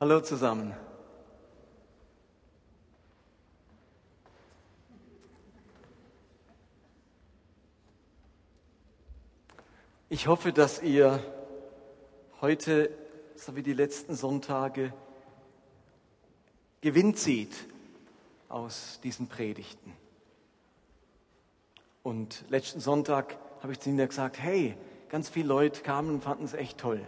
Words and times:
Hallo 0.00 0.20
zusammen. 0.20 0.74
Ich 10.08 10.26
hoffe, 10.26 10.52
dass 10.52 10.82
ihr 10.82 11.22
heute, 12.40 12.90
so 13.36 13.54
wie 13.54 13.62
die 13.62 13.72
letzten 13.72 14.16
Sonntage, 14.16 14.92
Gewinn 16.80 17.14
zieht 17.14 17.54
aus 18.48 18.98
diesen 19.04 19.28
Predigten. 19.28 19.92
Und 22.02 22.44
letzten 22.48 22.80
Sonntag 22.80 23.38
habe 23.62 23.72
ich 23.72 23.78
zu 23.78 23.90
ihnen 23.90 24.08
gesagt, 24.08 24.40
hey, 24.40 24.76
ganz 25.08 25.28
viele 25.28 25.46
Leute 25.46 25.82
kamen 25.82 26.14
und 26.16 26.24
fanden 26.24 26.46
es 26.46 26.54
echt 26.54 26.78
toll. 26.78 26.98
Dann 26.98 27.06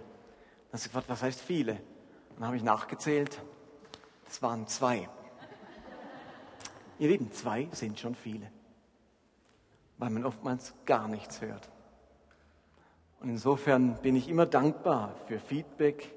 habe 0.68 0.76
ich 0.78 0.84
gefragt, 0.84 1.08
was 1.08 1.22
heißt 1.22 1.40
viele? 1.40 1.80
Dann 2.36 2.46
habe 2.46 2.56
ich 2.56 2.62
nachgezählt, 2.62 3.40
es 4.28 4.42
waren 4.42 4.66
zwei. 4.66 5.08
Ihr 6.98 7.08
Lieben, 7.08 7.32
zwei 7.32 7.68
sind 7.72 7.98
schon 7.98 8.14
viele, 8.14 8.50
weil 9.98 10.10
man 10.10 10.24
oftmals 10.24 10.74
gar 10.84 11.08
nichts 11.08 11.40
hört. 11.40 11.70
Und 13.20 13.30
insofern 13.30 13.96
bin 14.02 14.16
ich 14.16 14.28
immer 14.28 14.44
dankbar 14.46 15.14
für 15.26 15.38
Feedback. 15.38 16.14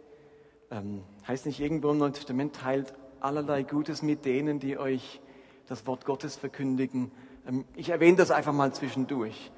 Ähm, 0.72 1.04
heißt 1.28 1.46
nicht 1.46 1.60
irgendwo 1.60 1.92
im 1.92 1.98
Neuen 1.98 2.14
Testament, 2.14 2.56
teilt 2.56 2.94
allerlei 3.22 3.64
Gutes 3.64 4.02
mit 4.02 4.26
denen, 4.26 4.60
die 4.60 4.78
euch 4.78 5.22
das 5.68 5.88
Wort 5.88 6.06
Gottes 6.06 6.36
verkündigen. 6.36 7.12
Ähm, 7.48 7.66
ich 7.76 7.90
erwähne 7.90 8.18
das 8.18 8.32
einfach 8.32 8.54
mal 8.54 8.74
zwischendurch, 8.74 9.52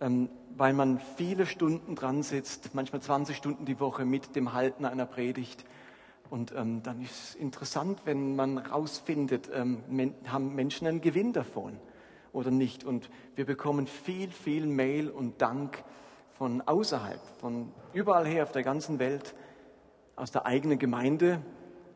weil 0.00 0.72
man 0.72 1.00
viele 1.16 1.46
Stunden 1.46 1.94
dran 1.94 2.22
sitzt, 2.22 2.74
manchmal 2.74 3.02
20 3.02 3.36
Stunden 3.36 3.64
die 3.64 3.80
Woche 3.80 4.04
mit 4.04 4.36
dem 4.36 4.52
Halten 4.52 4.84
einer 4.84 5.06
Predigt. 5.06 5.64
Und 6.30 6.52
ähm, 6.54 6.82
dann 6.82 7.00
ist 7.00 7.30
es 7.30 7.34
interessant, 7.34 8.02
wenn 8.04 8.36
man 8.36 8.58
rausfindet, 8.58 9.50
ähm, 9.52 9.82
haben 10.26 10.54
Menschen 10.54 10.86
einen 10.86 11.00
Gewinn 11.00 11.32
davon 11.32 11.78
oder 12.32 12.50
nicht. 12.50 12.84
Und 12.84 13.08
wir 13.34 13.46
bekommen 13.46 13.86
viel, 13.86 14.30
viel 14.30 14.66
Mail 14.66 15.10
und 15.10 15.40
Dank 15.40 15.82
von 16.32 16.60
außerhalb, 16.60 17.20
von 17.40 17.72
überall 17.92 18.26
her 18.26 18.44
auf 18.44 18.52
der 18.52 18.62
ganzen 18.62 18.98
Welt, 18.98 19.34
aus 20.16 20.30
der 20.30 20.46
eigenen 20.46 20.78
Gemeinde, 20.78 21.40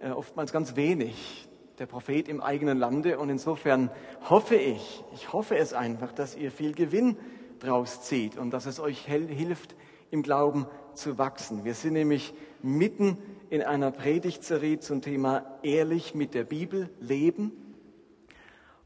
äh, 0.01 0.11
oftmals 0.11 0.53
ganz 0.53 0.77
wenig. 0.77 1.49
Der 1.79 1.87
Prophet 1.87 2.29
im 2.29 2.41
eigenen 2.41 2.79
Lande. 2.79 3.19
Und 3.19 3.29
insofern 3.31 3.91
hoffe 4.29 4.57
ich, 4.57 5.03
ich 5.15 5.33
hoffe 5.33 5.57
es 5.57 5.73
einfach, 5.73 6.13
dass 6.13 6.37
ihr 6.37 6.51
viel 6.51 6.75
Gewinn 6.75 7.17
draus 7.63 8.03
zieht 8.03 8.37
und 8.37 8.51
dass 8.51 8.67
es 8.67 8.81
euch 8.81 9.07
hilft, 9.07 9.75
im 10.11 10.23
Glauben 10.23 10.67
zu 10.95 11.17
wachsen. 11.17 11.65
Wir 11.65 11.75
sind 11.75 11.95
nämlich 11.95 12.35
mitten 12.63 13.17
in 13.51 13.63
einer 13.63 13.91
Predigtserie 13.91 14.79
zum 14.79 15.01
Thema 15.01 15.59
ehrlich 15.63 16.15
mit 16.15 16.35
der 16.35 16.45
Bibel 16.45 16.91
leben. 17.01 17.53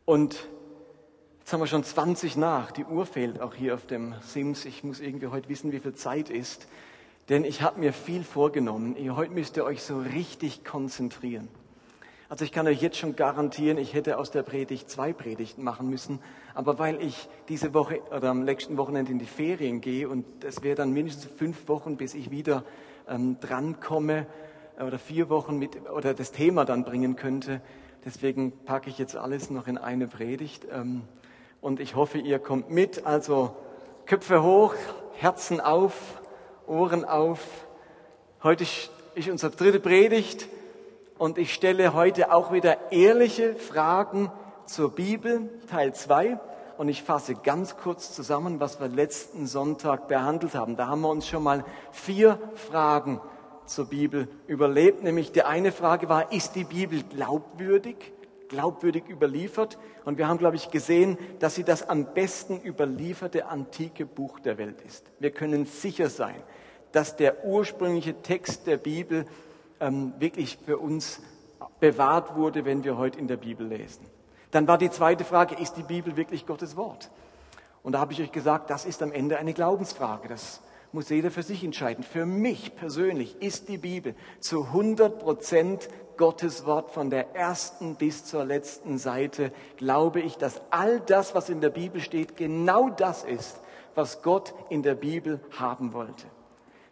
Und 0.04 0.48
Jetzt 1.46 1.52
haben 1.52 1.60
wir 1.60 1.68
schon 1.68 1.84
20 1.84 2.36
nach. 2.36 2.72
Die 2.72 2.84
Uhr 2.84 3.06
fehlt 3.06 3.40
auch 3.40 3.54
hier 3.54 3.74
auf 3.74 3.86
dem 3.86 4.16
Sims. 4.20 4.64
Ich 4.64 4.82
muss 4.82 4.98
irgendwie 4.98 5.28
heute 5.28 5.48
wissen, 5.48 5.70
wie 5.70 5.78
viel 5.78 5.94
Zeit 5.94 6.28
ist. 6.28 6.66
Denn 7.28 7.44
ich 7.44 7.62
habe 7.62 7.78
mir 7.78 7.92
viel 7.92 8.24
vorgenommen. 8.24 8.96
Heute 9.14 9.32
müsst 9.32 9.56
ihr 9.56 9.64
euch 9.64 9.84
so 9.84 10.00
richtig 10.00 10.64
konzentrieren. 10.64 11.46
Also 12.28 12.44
ich 12.44 12.50
kann 12.50 12.66
euch 12.66 12.82
jetzt 12.82 12.96
schon 12.96 13.14
garantieren, 13.14 13.78
ich 13.78 13.94
hätte 13.94 14.18
aus 14.18 14.32
der 14.32 14.42
Predigt 14.42 14.90
zwei 14.90 15.12
Predigten 15.12 15.62
machen 15.62 15.88
müssen. 15.88 16.18
Aber 16.54 16.76
weil 16.80 17.00
ich 17.00 17.28
diese 17.48 17.72
Woche 17.72 18.00
oder 18.10 18.30
am 18.30 18.42
nächsten 18.42 18.76
Wochenende 18.76 19.12
in 19.12 19.20
die 19.20 19.26
Ferien 19.26 19.80
gehe 19.80 20.08
und 20.08 20.42
es 20.42 20.64
wäre 20.64 20.74
dann 20.74 20.92
mindestens 20.92 21.30
fünf 21.32 21.68
Wochen, 21.68 21.96
bis 21.96 22.14
ich 22.14 22.32
wieder 22.32 22.64
ähm, 23.08 23.38
drankomme 23.38 24.26
oder 24.84 24.98
vier 24.98 25.28
Wochen 25.28 25.56
mit 25.56 25.88
oder 25.88 26.14
das 26.14 26.32
Thema 26.32 26.64
dann 26.64 26.82
bringen 26.82 27.14
könnte. 27.14 27.60
Deswegen 28.04 28.52
packe 28.64 28.90
ich 28.90 28.98
jetzt 28.98 29.16
alles 29.16 29.50
noch 29.50 29.68
in 29.68 29.78
eine 29.78 30.08
Predigt. 30.08 30.66
Ähm, 30.72 31.02
und 31.60 31.78
ich 31.78 31.94
hoffe, 31.94 32.18
ihr 32.18 32.40
kommt 32.40 32.70
mit. 32.70 33.06
Also 33.06 33.54
Köpfe 34.04 34.42
hoch, 34.42 34.74
Herzen 35.14 35.60
auf, 35.60 36.20
Ohren 36.66 37.04
auf. 37.04 37.40
Heute 38.42 38.64
ist 39.14 39.28
unsere 39.28 39.54
dritte 39.54 39.78
Predigt 39.78 40.48
und 41.18 41.38
ich 41.38 41.54
stelle 41.54 41.94
heute 41.94 42.32
auch 42.32 42.52
wieder 42.52 42.92
ehrliche 42.92 43.54
Fragen 43.54 44.30
zur 44.66 44.94
Bibel, 44.94 45.48
Teil 45.70 45.94
2. 45.94 46.38
Und 46.78 46.88
ich 46.88 47.02
fasse 47.02 47.34
ganz 47.34 47.76
kurz 47.78 48.14
zusammen, 48.14 48.60
was 48.60 48.80
wir 48.80 48.88
letzten 48.88 49.46
Sonntag 49.46 50.08
behandelt 50.08 50.54
haben. 50.54 50.76
Da 50.76 50.88
haben 50.88 51.00
wir 51.00 51.08
uns 51.08 51.26
schon 51.26 51.42
mal 51.42 51.64
vier 51.90 52.38
Fragen 52.54 53.20
zur 53.64 53.86
Bibel 53.86 54.28
überlebt. 54.46 55.02
Nämlich 55.02 55.32
die 55.32 55.42
eine 55.42 55.72
Frage 55.72 56.08
war, 56.10 56.32
ist 56.32 56.54
die 56.54 56.64
Bibel 56.64 57.02
glaubwürdig? 57.02 58.12
glaubwürdig 58.48 59.08
überliefert. 59.08 59.76
Und 60.04 60.18
wir 60.18 60.28
haben, 60.28 60.38
glaube 60.38 60.54
ich, 60.54 60.70
gesehen, 60.70 61.18
dass 61.40 61.56
sie 61.56 61.64
das 61.64 61.88
am 61.88 62.14
besten 62.14 62.60
überlieferte 62.64 63.46
antike 63.46 64.06
Buch 64.06 64.38
der 64.38 64.56
Welt 64.56 64.82
ist. 64.82 65.10
Wir 65.18 65.32
können 65.32 65.66
sicher 65.66 66.08
sein, 66.08 66.36
dass 66.92 67.16
der 67.16 67.44
ursprüngliche 67.44 68.22
Text 68.22 68.66
der 68.68 68.76
Bibel 68.76 69.26
ähm, 69.80 70.14
wirklich 70.18 70.58
für 70.64 70.78
uns 70.78 71.20
bewahrt 71.80 72.34
wurde, 72.36 72.64
wenn 72.64 72.84
wir 72.84 72.96
heute 72.96 73.18
in 73.18 73.28
der 73.28 73.36
Bibel 73.36 73.66
lesen. 73.66 74.06
Dann 74.50 74.68
war 74.68 74.78
die 74.78 74.90
zweite 74.90 75.24
Frage, 75.24 75.54
ist 75.56 75.74
die 75.76 75.82
Bibel 75.82 76.16
wirklich 76.16 76.46
Gottes 76.46 76.76
Wort? 76.76 77.10
Und 77.82 77.92
da 77.92 78.00
habe 78.00 78.12
ich 78.12 78.20
euch 78.20 78.32
gesagt, 78.32 78.70
das 78.70 78.84
ist 78.84 79.02
am 79.02 79.12
Ende 79.12 79.38
eine 79.38 79.52
Glaubensfrage. 79.52 80.28
Das 80.28 80.60
muss 80.92 81.08
jeder 81.08 81.30
für 81.30 81.42
sich 81.42 81.62
entscheiden. 81.62 82.02
Für 82.02 82.26
mich 82.26 82.74
persönlich 82.74 83.40
ist 83.42 83.68
die 83.68 83.78
Bibel 83.78 84.14
zu 84.40 84.64
100 84.64 85.18
Prozent 85.18 85.88
Gottes 86.16 86.64
Wort 86.64 86.90
von 86.90 87.10
der 87.10 87.34
ersten 87.34 87.96
bis 87.96 88.24
zur 88.24 88.44
letzten 88.44 88.98
Seite. 88.98 89.52
Glaube 89.76 90.20
ich, 90.20 90.36
dass 90.36 90.62
all 90.70 91.00
das, 91.00 91.34
was 91.34 91.50
in 91.50 91.60
der 91.60 91.70
Bibel 91.70 92.00
steht, 92.00 92.36
genau 92.36 92.88
das 92.88 93.24
ist, 93.24 93.60
was 93.94 94.22
Gott 94.22 94.54
in 94.70 94.82
der 94.82 94.94
Bibel 94.94 95.40
haben 95.58 95.92
wollte. 95.92 96.26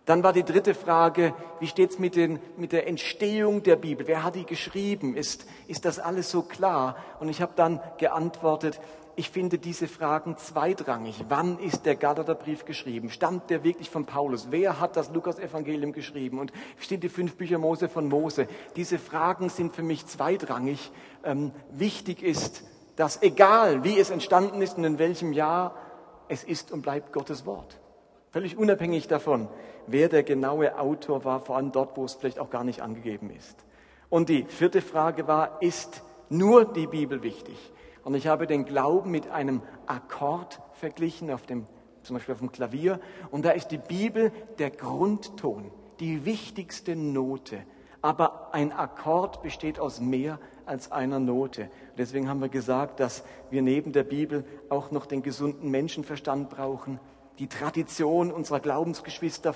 Dann 0.06 0.22
war 0.22 0.34
die 0.34 0.44
dritte 0.44 0.74
Frage, 0.74 1.34
wie 1.60 1.66
steht's 1.66 1.98
mit, 1.98 2.14
den, 2.14 2.38
mit 2.58 2.72
der 2.72 2.86
Entstehung 2.86 3.62
der 3.62 3.76
Bibel? 3.76 4.06
Wer 4.06 4.22
hat 4.22 4.34
die 4.34 4.44
geschrieben? 4.44 5.16
Ist, 5.16 5.46
ist 5.66 5.86
das 5.86 5.98
alles 5.98 6.30
so 6.30 6.42
klar? 6.42 6.96
Und 7.20 7.30
ich 7.30 7.40
habe 7.40 7.52
dann 7.56 7.80
geantwortet, 7.96 8.80
ich 9.16 9.30
finde 9.30 9.58
diese 9.58 9.86
Fragen 9.86 10.36
zweitrangig. 10.36 11.24
Wann 11.28 11.58
ist 11.58 11.86
der 11.86 11.94
Galaterbrief 11.94 12.64
geschrieben? 12.64 13.10
Stammt 13.10 13.48
der 13.48 13.64
wirklich 13.64 13.88
von 13.88 14.06
Paulus? 14.06 14.48
Wer 14.50 14.80
hat 14.80 14.96
das 14.96 15.10
Lukas-Evangelium 15.10 15.92
geschrieben? 15.92 16.38
Und 16.38 16.52
stehen 16.78 17.00
die 17.00 17.08
fünf 17.08 17.36
Bücher 17.36 17.58
Mose 17.58 17.88
von 17.88 18.08
Mose? 18.08 18.48
Diese 18.76 18.98
Fragen 18.98 19.48
sind 19.48 19.74
für 19.74 19.82
mich 19.82 20.06
zweitrangig. 20.06 20.90
Ähm, 21.22 21.52
wichtig 21.70 22.22
ist, 22.22 22.64
dass 22.96 23.22
egal 23.22 23.84
wie 23.84 23.98
es 23.98 24.10
entstanden 24.10 24.60
ist 24.60 24.76
und 24.76 24.84
in 24.84 24.98
welchem 24.98 25.32
Jahr, 25.32 25.76
es 26.28 26.42
ist 26.42 26.72
und 26.72 26.82
bleibt 26.82 27.12
Gottes 27.12 27.46
Wort. 27.46 27.78
Völlig 28.32 28.56
unabhängig 28.56 29.06
davon, 29.06 29.48
wer 29.86 30.08
der 30.08 30.22
genaue 30.22 30.78
Autor 30.78 31.24
war, 31.24 31.40
vor 31.40 31.56
allem 31.56 31.72
dort, 31.72 31.96
wo 31.96 32.04
es 32.04 32.14
vielleicht 32.14 32.38
auch 32.38 32.50
gar 32.50 32.64
nicht 32.64 32.80
angegeben 32.80 33.30
ist. 33.30 33.64
Und 34.08 34.28
die 34.28 34.44
vierte 34.44 34.80
Frage 34.80 35.26
war, 35.26 35.60
ist 35.62 36.02
nur 36.28 36.64
die 36.64 36.86
Bibel 36.86 37.22
wichtig? 37.22 37.72
Und 38.04 38.14
ich 38.14 38.26
habe 38.26 38.46
den 38.46 38.64
Glauben 38.64 39.10
mit 39.10 39.30
einem 39.30 39.62
Akkord 39.86 40.60
verglichen, 40.74 41.30
auf 41.30 41.46
dem, 41.46 41.66
zum 42.02 42.14
Beispiel 42.14 42.34
auf 42.34 42.40
dem 42.40 42.52
Klavier. 42.52 43.00
Und 43.30 43.44
da 43.44 43.50
ist 43.50 43.68
die 43.68 43.78
Bibel 43.78 44.30
der 44.58 44.70
Grundton, 44.70 45.70
die 46.00 46.24
wichtigste 46.24 46.96
Note. 46.96 47.64
Aber 48.02 48.52
ein 48.52 48.72
Akkord 48.72 49.42
besteht 49.42 49.80
aus 49.80 50.00
mehr 50.00 50.38
als 50.66 50.92
einer 50.92 51.18
Note. 51.18 51.70
Deswegen 51.96 52.28
haben 52.28 52.40
wir 52.40 52.50
gesagt, 52.50 53.00
dass 53.00 53.24
wir 53.50 53.62
neben 53.62 53.92
der 53.92 54.04
Bibel 54.04 54.44
auch 54.68 54.90
noch 54.90 55.06
den 55.06 55.22
gesunden 55.22 55.70
Menschenverstand 55.70 56.50
brauchen, 56.50 57.00
die 57.38 57.48
Tradition 57.48 58.30
unserer 58.30 58.60
Glaubensgeschwister 58.60 59.54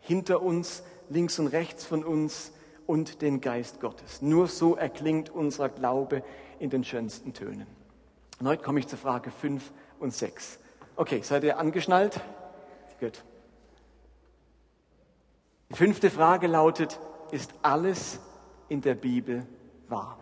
hinter 0.00 0.42
uns, 0.42 0.82
links 1.08 1.38
und 1.38 1.48
rechts 1.48 1.84
von 1.84 2.04
uns 2.04 2.52
und 2.86 3.22
den 3.22 3.40
Geist 3.40 3.80
Gottes. 3.80 4.22
Nur 4.22 4.48
so 4.48 4.76
erklingt 4.76 5.30
unser 5.30 5.68
Glaube 5.68 6.22
in 6.58 6.70
den 6.70 6.84
schönsten 6.84 7.32
Tönen. 7.32 7.66
Und 8.40 8.48
heute 8.48 8.62
komme 8.62 8.80
ich 8.80 8.88
zur 8.88 8.98
Frage 8.98 9.30
5 9.30 9.72
und 10.00 10.12
6. 10.12 10.58
Okay, 10.96 11.20
seid 11.22 11.44
ihr 11.44 11.58
angeschnallt? 11.58 12.20
Gut. 13.00 13.24
Die 15.70 15.74
fünfte 15.74 16.10
Frage 16.10 16.46
lautet, 16.46 17.00
ist 17.32 17.52
alles 17.62 18.20
in 18.68 18.80
der 18.80 18.94
Bibel 18.94 19.46
wahr? 19.88 20.18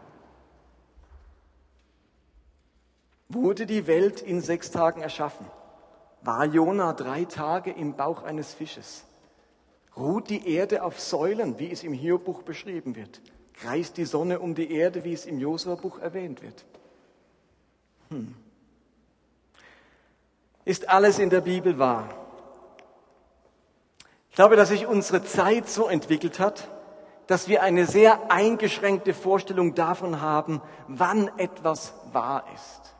Wurde 3.29 3.67
die 3.67 3.87
Welt 3.87 4.21
in 4.21 4.41
sechs 4.41 4.71
Tagen 4.71 5.01
erschaffen? 5.01 5.47
War 6.23 6.45
Jona 6.45 6.93
drei 6.93 7.25
Tage 7.25 7.71
im 7.71 7.95
Bauch 7.95 8.23
eines 8.23 8.55
Fisches? 8.55 9.05
Ruht 9.97 10.31
die 10.31 10.55
Erde 10.55 10.83
auf 10.85 11.01
Säulen, 11.01 11.59
wie 11.59 11.71
es 11.71 11.83
im 11.83 11.93
Hiobuch 11.93 12.43
beschrieben 12.43 12.97
wird? 12.97 13.21
kreist 13.63 13.97
die 13.97 14.05
Sonne 14.05 14.41
um 14.41 14.55
die 14.55 14.73
Erde, 14.73 15.05
wie 15.05 15.13
es 15.13 15.25
im 15.25 15.39
Josua-Buch 15.39 16.01
erwähnt 16.01 16.43
wird. 16.43 16.65
Hm. 18.11 18.35
Ist 20.65 20.89
alles 20.89 21.19
in 21.19 21.31
der 21.31 21.41
Bibel 21.41 21.79
wahr? 21.79 22.09
Ich 24.31 24.37
glaube, 24.37 24.57
dass 24.57 24.71
sich 24.71 24.87
unsere 24.87 25.23
Zeit 25.25 25.69
so 25.69 25.87
entwickelt 25.87 26.39
hat, 26.41 26.69
dass 27.27 27.49
wir 27.49 27.63
eine 27.63 27.87
sehr 27.87 28.31
eingeschränkte 28.31 29.15
Vorstellung 29.15 29.75
davon 29.75 30.21
haben, 30.21 30.61
wann 30.89 31.31
etwas 31.39 31.95
wahr 32.13 32.45
ist. 32.55 32.95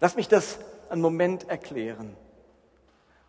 Lass 0.00 0.16
mich 0.16 0.28
das 0.28 0.58
einen 0.90 1.00
Moment 1.00 1.48
erklären. 1.48 2.16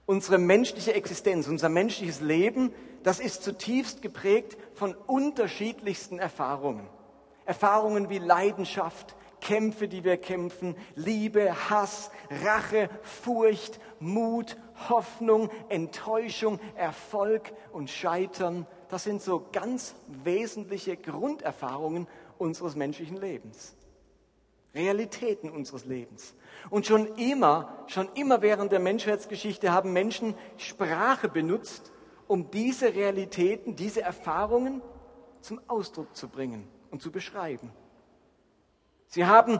Unsere 0.06 0.38
menschliche 0.38 0.94
Existenz, 0.94 1.48
unser 1.48 1.70
menschliches 1.70 2.22
Leben, 2.22 2.74
das 3.04 3.20
ist 3.20 3.44
zutiefst 3.44 4.02
geprägt 4.02 4.58
von 4.74 4.94
unterschiedlichsten 4.94 6.20
Erfahrungen. 6.20 6.88
Erfahrungen 7.46 8.10
wie 8.10 8.20
Leidenschaft, 8.20 9.16
Kämpfe, 9.42 9.88
die 9.88 10.04
wir 10.04 10.18
kämpfen, 10.18 10.76
Liebe, 10.96 11.70
Hass, 11.70 12.10
Rache, 12.44 12.90
Furcht, 13.04 13.80
Mut, 14.00 14.58
Hoffnung, 14.90 15.50
Enttäuschung, 15.70 16.60
Erfolg 16.76 17.54
und 17.72 17.90
Scheitern. 17.90 18.66
Das 18.90 19.04
sind 19.04 19.22
so 19.22 19.48
ganz 19.52 19.96
wesentliche 20.08 20.98
Grunderfahrungen 20.98 22.08
unseres 22.38 22.76
menschlichen 22.76 23.18
Lebens. 23.18 23.76
Realitäten 24.74 25.50
unseres 25.50 25.86
Lebens. 25.86 26.34
Und 26.70 26.86
schon 26.86 27.08
immer, 27.16 27.86
schon 27.88 28.10
immer 28.16 28.42
während 28.42 28.72
der 28.72 28.80
Menschheitsgeschichte 28.80 29.72
haben 29.72 29.94
Menschen 29.94 30.36
Sprache 30.58 31.30
benutzt, 31.30 31.92
um 32.28 32.50
diese 32.52 32.94
Realitäten, 32.94 33.76
diese 33.76 34.02
Erfahrungen 34.02 34.82
zum 35.42 35.62
Ausdruck 35.68 36.16
zu 36.16 36.28
bringen 36.28 36.68
und 36.92 37.02
zu 37.02 37.12
beschreiben. 37.12 37.72
Sie 39.08 39.26
haben 39.26 39.60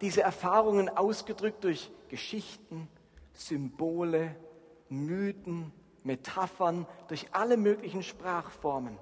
diese 0.00 0.22
Erfahrungen 0.22 0.88
ausgedrückt 0.88 1.64
durch 1.64 1.90
Geschichten, 2.08 2.88
Symbole, 3.32 4.36
Mythen, 4.88 5.72
Metaphern, 6.04 6.86
durch 7.08 7.26
alle 7.32 7.56
möglichen 7.56 8.02
Sprachformen. 8.02 8.98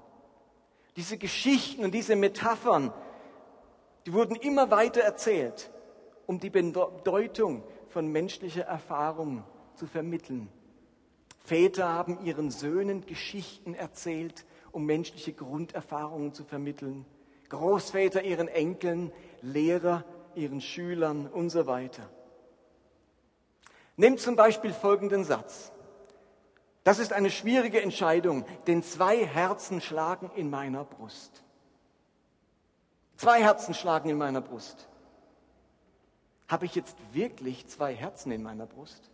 Diese 0.95 1.17
Geschichten 1.17 1.83
und 1.83 1.93
diese 1.93 2.15
Metaphern, 2.15 2.91
die 4.05 4.13
wurden 4.13 4.35
immer 4.35 4.71
weiter 4.71 5.01
erzählt, 5.01 5.71
um 6.27 6.39
die 6.39 6.49
Bedeutung 6.49 7.63
von 7.89 8.11
menschlicher 8.11 8.63
Erfahrung 8.63 9.43
zu 9.75 9.87
vermitteln. 9.87 10.49
Väter 11.39 11.87
haben 11.87 12.23
ihren 12.25 12.49
Söhnen 12.49 13.05
Geschichten 13.05 13.73
erzählt, 13.75 14.45
um 14.71 14.85
menschliche 14.85 15.33
Grunderfahrungen 15.33 16.33
zu 16.33 16.43
vermitteln. 16.43 17.05
Großväter 17.49 18.23
ihren 18.23 18.47
Enkeln, 18.47 19.11
Lehrer 19.41 20.03
ihren 20.33 20.61
Schülern 20.61 21.27
und 21.27 21.49
so 21.49 21.67
weiter. 21.67 22.09
Nehmt 23.95 24.19
zum 24.19 24.35
Beispiel 24.35 24.73
folgenden 24.73 25.23
Satz. 25.23 25.71
Das 26.83 26.99
ist 26.99 27.13
eine 27.13 27.29
schwierige 27.29 27.81
Entscheidung, 27.81 28.45
denn 28.67 28.83
zwei 28.83 29.25
Herzen 29.25 29.81
schlagen 29.81 30.29
in 30.35 30.49
meiner 30.49 30.83
Brust. 30.83 31.43
Zwei 33.17 33.41
Herzen 33.41 33.73
schlagen 33.73 34.09
in 34.09 34.17
meiner 34.17 34.41
Brust. 34.41 34.87
Habe 36.47 36.65
ich 36.65 36.75
jetzt 36.75 36.95
wirklich 37.13 37.67
zwei 37.67 37.95
Herzen 37.95 38.31
in 38.31 38.43
meiner 38.43 38.65
Brust? 38.65 39.09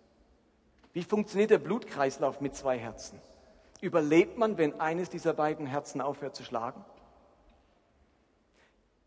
Wie 0.93 1.03
funktioniert 1.03 1.51
der 1.51 1.59
Blutkreislauf 1.59 2.41
mit 2.41 2.55
zwei 2.55 2.77
Herzen? 2.77 3.19
Überlebt 3.79 4.37
man, 4.37 4.57
wenn 4.57 4.79
eines 4.79 5.09
dieser 5.09 5.33
beiden 5.33 5.65
Herzen 5.65 6.01
aufhört 6.01 6.35
zu 6.35 6.43
schlagen? 6.43 6.83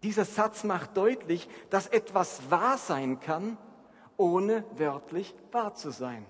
Dieser 0.03 0.25
Satz 0.25 0.65
macht 0.65 0.97
deutlich, 0.97 1.49
dass 1.71 1.87
etwas 1.87 2.51
wahr 2.51 2.79
sein 2.79 3.21
kann, 3.21 3.57
ohne 4.17 4.65
wörtlich 4.77 5.35
wahr 5.53 5.75
zu 5.75 5.91
sein. 5.91 6.27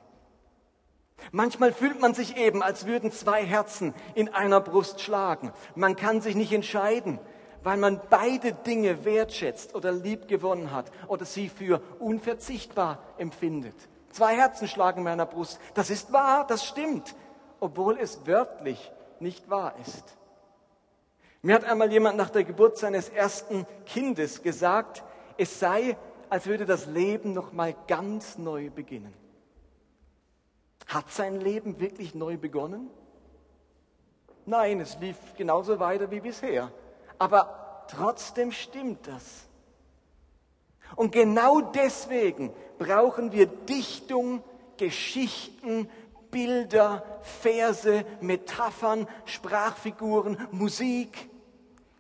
Manchmal 1.33 1.73
fühlt 1.73 2.01
man 2.01 2.15
sich 2.15 2.37
eben, 2.37 2.63
als 2.63 2.87
würden 2.87 3.11
zwei 3.13 3.45
Herzen 3.45 3.95
in 4.15 4.29
einer 4.29 4.61
Brust 4.61 5.01
schlagen. 5.01 5.53
Man 5.75 5.97
kann 5.97 6.21
sich 6.21 6.35
nicht 6.35 6.53
entscheiden, 6.53 7.19
weil 7.65 7.79
man 7.79 8.01
beide 8.11 8.53
Dinge 8.53 9.05
wertschätzt 9.05 9.75
oder 9.75 9.91
lieb 9.91 10.29
gewonnen 10.29 10.71
hat 10.71 10.93
oder 11.09 11.25
sie 11.25 11.49
für 11.49 11.81
unverzichtbar 11.99 12.99
empfindet. 13.19 13.75
Zwei 14.11 14.37
Herzen 14.37 14.69
schlagen 14.69 14.99
in 14.99 15.05
meiner 15.05 15.27
Brust. 15.27 15.59
Das 15.73 15.91
ist 15.91 16.13
wahr, 16.13 16.47
das 16.47 16.65
stimmt, 16.65 17.17
obwohl 17.59 17.99
es 17.99 18.27
wörtlich 18.27 18.93
nicht 19.19 19.51
wahr 19.51 19.75
ist. 19.81 20.17
Mir 21.43 21.57
hat 21.57 21.65
einmal 21.65 21.91
jemand 21.91 22.17
nach 22.17 22.31
der 22.31 22.45
Geburt 22.45 22.79
seines 22.79 23.09
ersten 23.09 23.67
Kindes 23.87 24.43
gesagt, 24.43 25.03
es 25.37 25.59
sei, 25.59 25.97
als 26.29 26.47
würde 26.47 26.67
das 26.67 26.87
Leben 26.87 27.33
noch 27.33 27.53
mal 27.53 27.75
ganz 27.89 28.39
neu 28.39 28.71
beginnen. 28.71 29.13
Hat 30.87 31.11
sein 31.11 31.41
Leben 31.41 31.81
wirklich 31.81 32.15
neu 32.15 32.37
begonnen? 32.37 32.91
Nein, 34.47 34.81
es 34.81 34.99
lief 35.01 35.17
genauso 35.37 35.81
weiter 35.81 36.11
wie 36.11 36.21
bisher. 36.21 36.71
Aber 37.19 37.87
trotzdem 37.89 38.53
stimmt 38.53 39.07
das. 39.07 39.47
Und 40.97 41.13
genau 41.13 41.61
deswegen 41.61 42.53
brauchen 42.79 43.33
wir 43.33 43.47
Dichtung, 43.47 44.43
Geschichten, 44.77 45.89
Bilder, 46.31 47.05
Verse, 47.23 48.05
Metaphern, 48.21 49.07
Sprachfiguren, 49.25 50.49
Musik. 50.51 51.31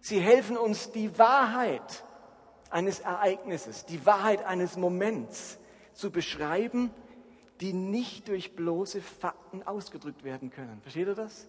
Sie 0.00 0.20
helfen 0.20 0.56
uns, 0.56 0.90
die 0.90 1.18
Wahrheit 1.18 2.04
eines 2.70 3.00
Ereignisses, 3.00 3.86
die 3.86 4.04
Wahrheit 4.04 4.44
eines 4.44 4.76
Moments 4.76 5.58
zu 5.92 6.10
beschreiben, 6.10 6.90
die 7.60 7.72
nicht 7.72 8.28
durch 8.28 8.56
bloße 8.56 9.00
Fakten 9.00 9.62
ausgedrückt 9.62 10.24
werden 10.24 10.50
können. 10.50 10.80
Versteht 10.82 11.06
ihr 11.06 11.14
das? 11.14 11.46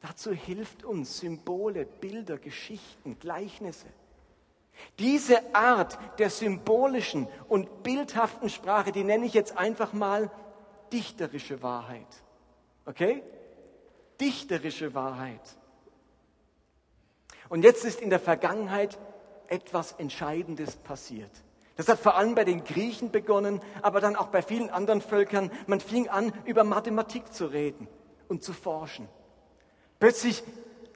Dazu 0.00 0.32
hilft 0.32 0.84
uns 0.84 1.18
Symbole, 1.18 1.86
Bilder, 1.86 2.38
Geschichten, 2.38 3.18
Gleichnisse. 3.18 3.86
Diese 4.98 5.54
Art 5.54 5.98
der 6.18 6.30
symbolischen 6.30 7.28
und 7.48 7.82
bildhaften 7.82 8.50
Sprache, 8.50 8.92
die 8.92 9.04
nenne 9.04 9.26
ich 9.26 9.34
jetzt 9.34 9.56
einfach 9.56 9.92
mal 9.92 10.30
dichterische 10.92 11.62
Wahrheit. 11.62 12.06
Okay? 12.84 13.22
Dichterische 14.20 14.94
Wahrheit. 14.94 15.40
Und 17.48 17.62
jetzt 17.62 17.84
ist 17.84 18.00
in 18.00 18.10
der 18.10 18.20
Vergangenheit 18.20 18.98
etwas 19.48 19.92
Entscheidendes 19.92 20.76
passiert. 20.76 21.30
Das 21.76 21.88
hat 21.88 21.98
vor 21.98 22.16
allem 22.16 22.34
bei 22.34 22.44
den 22.44 22.64
Griechen 22.64 23.10
begonnen, 23.10 23.60
aber 23.82 24.00
dann 24.00 24.16
auch 24.16 24.28
bei 24.28 24.40
vielen 24.42 24.70
anderen 24.70 25.02
Völkern. 25.02 25.50
Man 25.66 25.80
fing 25.80 26.08
an, 26.08 26.32
über 26.46 26.64
Mathematik 26.64 27.32
zu 27.32 27.46
reden 27.46 27.86
und 28.28 28.42
zu 28.42 28.52
forschen. 28.54 29.08
Plötzlich 29.98 30.42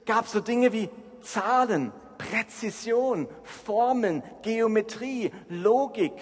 gab 0.05 0.25
es 0.25 0.31
so 0.31 0.39
Dinge 0.39 0.73
wie 0.73 0.89
Zahlen, 1.21 1.91
Präzision, 2.17 3.27
Formeln, 3.43 4.23
Geometrie, 4.43 5.31
Logik. 5.49 6.13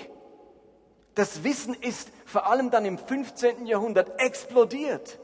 Das 1.16 1.44
Wissen 1.44 1.74
ist 1.74 2.10
vor 2.26 2.48
allem 2.48 2.72
dann 2.72 2.86
im 2.86 2.98
15. 2.98 3.66
Jahrhundert 3.66 4.22
explodiert. 4.22 5.20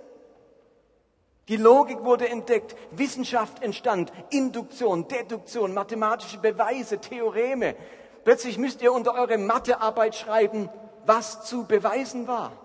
Die 1.47 1.57
Logik 1.57 2.03
wurde 2.03 2.27
entdeckt, 2.27 2.75
Wissenschaft 2.91 3.61
entstand, 3.61 4.11
Induktion, 4.31 5.07
Deduktion, 5.07 5.73
mathematische 5.73 6.39
Beweise, 6.39 6.97
Theoreme. 6.97 7.75
Plötzlich 8.23 8.57
müsst 8.57 8.81
ihr 8.81 8.91
unter 8.91 9.13
eure 9.13 9.37
Mathearbeit 9.37 10.15
schreiben, 10.15 10.69
was 11.05 11.45
zu 11.45 11.65
beweisen 11.65 12.27
war. 12.27 12.64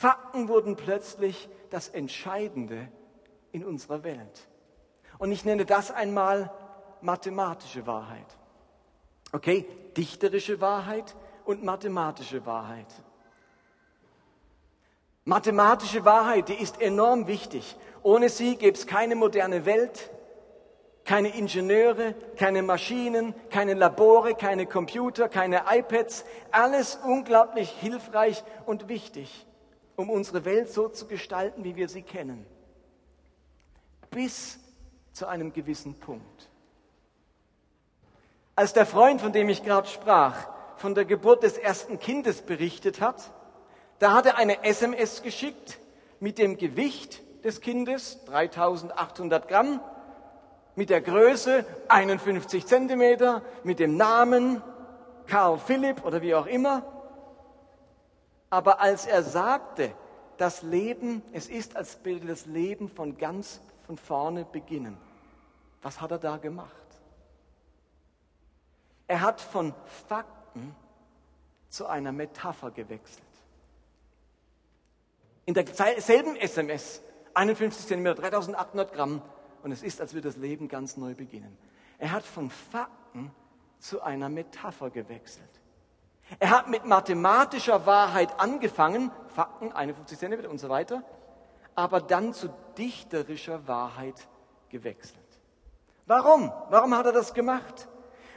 Fakten 0.00 0.48
wurden 0.48 0.76
plötzlich 0.76 1.50
das 1.68 1.90
Entscheidende 1.90 2.88
in 3.52 3.66
unserer 3.66 4.02
Welt. 4.02 4.48
Und 5.18 5.30
ich 5.30 5.44
nenne 5.44 5.66
das 5.66 5.90
einmal 5.90 6.50
mathematische 7.02 7.86
Wahrheit. 7.86 8.24
Okay, 9.32 9.68
dichterische 9.98 10.62
Wahrheit 10.62 11.14
und 11.44 11.64
mathematische 11.64 12.46
Wahrheit. 12.46 12.86
Mathematische 15.26 16.02
Wahrheit, 16.06 16.48
die 16.48 16.54
ist 16.54 16.80
enorm 16.80 17.26
wichtig. 17.26 17.76
Ohne 18.02 18.30
sie 18.30 18.56
gäbe 18.56 18.78
es 18.78 18.86
keine 18.86 19.16
moderne 19.16 19.66
Welt, 19.66 20.10
keine 21.04 21.36
Ingenieure, 21.36 22.14
keine 22.38 22.62
Maschinen, 22.62 23.34
keine 23.50 23.74
Labore, 23.74 24.34
keine 24.34 24.64
Computer, 24.64 25.28
keine 25.28 25.64
iPads. 25.70 26.24
Alles 26.52 26.98
unglaublich 27.04 27.68
hilfreich 27.68 28.42
und 28.64 28.88
wichtig, 28.88 29.46
um 30.00 30.10
unsere 30.10 30.44
Welt 30.44 30.72
so 30.72 30.88
zu 30.88 31.06
gestalten, 31.06 31.62
wie 31.62 31.76
wir 31.76 31.88
sie 31.88 32.02
kennen. 32.02 32.46
Bis 34.10 34.58
zu 35.12 35.26
einem 35.26 35.52
gewissen 35.52 35.94
Punkt. 35.94 36.48
Als 38.56 38.72
der 38.72 38.86
Freund, 38.86 39.20
von 39.20 39.32
dem 39.32 39.48
ich 39.48 39.62
gerade 39.62 39.88
sprach, 39.88 40.48
von 40.76 40.94
der 40.94 41.04
Geburt 41.04 41.42
des 41.42 41.56
ersten 41.58 41.98
Kindes 41.98 42.42
berichtet 42.42 43.00
hat, 43.00 43.32
da 43.98 44.12
hat 44.14 44.26
er 44.26 44.38
eine 44.38 44.64
SMS 44.64 45.22
geschickt 45.22 45.78
mit 46.18 46.38
dem 46.38 46.56
Gewicht 46.56 47.22
des 47.44 47.60
Kindes, 47.60 48.24
3800 48.26 49.48
Gramm, 49.48 49.80
mit 50.74 50.90
der 50.90 51.00
Größe 51.00 51.64
51 51.88 52.66
Zentimeter, 52.66 53.42
mit 53.62 53.78
dem 53.78 53.96
Namen 53.96 54.62
Karl 55.26 55.58
Philipp 55.58 56.04
oder 56.04 56.22
wie 56.22 56.34
auch 56.34 56.46
immer. 56.46 56.82
Aber 58.50 58.80
als 58.80 59.06
er 59.06 59.22
sagte, 59.22 59.94
das 60.36 60.62
Leben, 60.62 61.22
es 61.32 61.48
ist, 61.48 61.76
als 61.76 62.04
würde 62.04 62.26
das 62.26 62.46
Leben 62.46 62.88
von 62.88 63.16
ganz 63.16 63.60
von 63.86 63.96
vorne 63.96 64.44
beginnen. 64.44 64.96
Was 65.82 66.00
hat 66.00 66.10
er 66.10 66.18
da 66.18 66.36
gemacht? 66.36 66.74
Er 69.06 69.20
hat 69.20 69.40
von 69.40 69.74
Fakten 70.08 70.74
zu 71.68 71.86
einer 71.86 72.12
Metapher 72.12 72.70
gewechselt. 72.70 73.22
In 75.46 75.54
derselben 75.54 76.36
SMS, 76.36 77.02
51 77.34 77.86
cm, 77.86 78.14
3800 78.14 78.92
Gramm, 78.92 79.22
und 79.62 79.72
es 79.72 79.82
ist, 79.82 80.00
als 80.00 80.14
würde 80.14 80.28
das 80.28 80.36
Leben 80.36 80.68
ganz 80.68 80.96
neu 80.96 81.14
beginnen. 81.14 81.56
Er 81.98 82.12
hat 82.12 82.24
von 82.24 82.50
Fakten 82.50 83.30
zu 83.78 84.00
einer 84.00 84.28
Metapher 84.28 84.90
gewechselt. 84.90 85.59
Er 86.38 86.50
hat 86.50 86.68
mit 86.68 86.84
mathematischer 86.84 87.86
Wahrheit 87.86 88.38
angefangen, 88.38 89.10
Fakten, 89.34 89.72
51 89.72 90.18
cm 90.18 90.46
und 90.46 90.58
so 90.58 90.68
weiter, 90.68 91.02
aber 91.74 92.00
dann 92.00 92.32
zu 92.32 92.48
dichterischer 92.78 93.66
Wahrheit 93.66 94.28
gewechselt. 94.68 95.18
Warum? 96.06 96.52
Warum 96.70 96.96
hat 96.96 97.06
er 97.06 97.12
das 97.12 97.34
gemacht? 97.34 97.88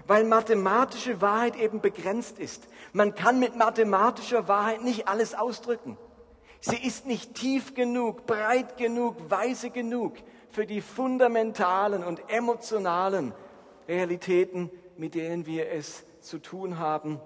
Weil 0.05 0.25
mathematische 0.25 1.21
Wahrheit 1.21 1.55
eben 1.55 1.81
begrenzt 1.81 2.39
ist. 2.39 2.67
Man 2.91 3.15
kann 3.15 3.39
mit 3.39 3.55
mathematischer 3.55 4.47
Wahrheit 4.47 4.83
nicht 4.83 5.07
alles 5.07 5.33
ausdrücken. 5.33 5.97
Sie 6.59 6.77
ist 6.77 7.05
nicht 7.05 7.35
tief 7.35 7.73
genug, 7.73 8.25
breit 8.25 8.77
genug, 8.77 9.15
weise 9.29 9.69
genug 9.69 10.15
für 10.49 10.65
die 10.65 10.81
fundamentalen 10.81 12.03
und 12.03 12.29
emotionalen 12.29 13.33
Realitäten, 13.87 14.69
mit 14.97 15.15
denen 15.15 15.45
wir 15.45 15.71
es 15.71 16.05
zu 16.21 16.39
tun 16.39 16.79
haben, 16.79 17.19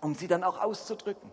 um 0.00 0.14
sie 0.14 0.28
dann 0.28 0.44
auch 0.44 0.60
auszudrücken. 0.60 1.30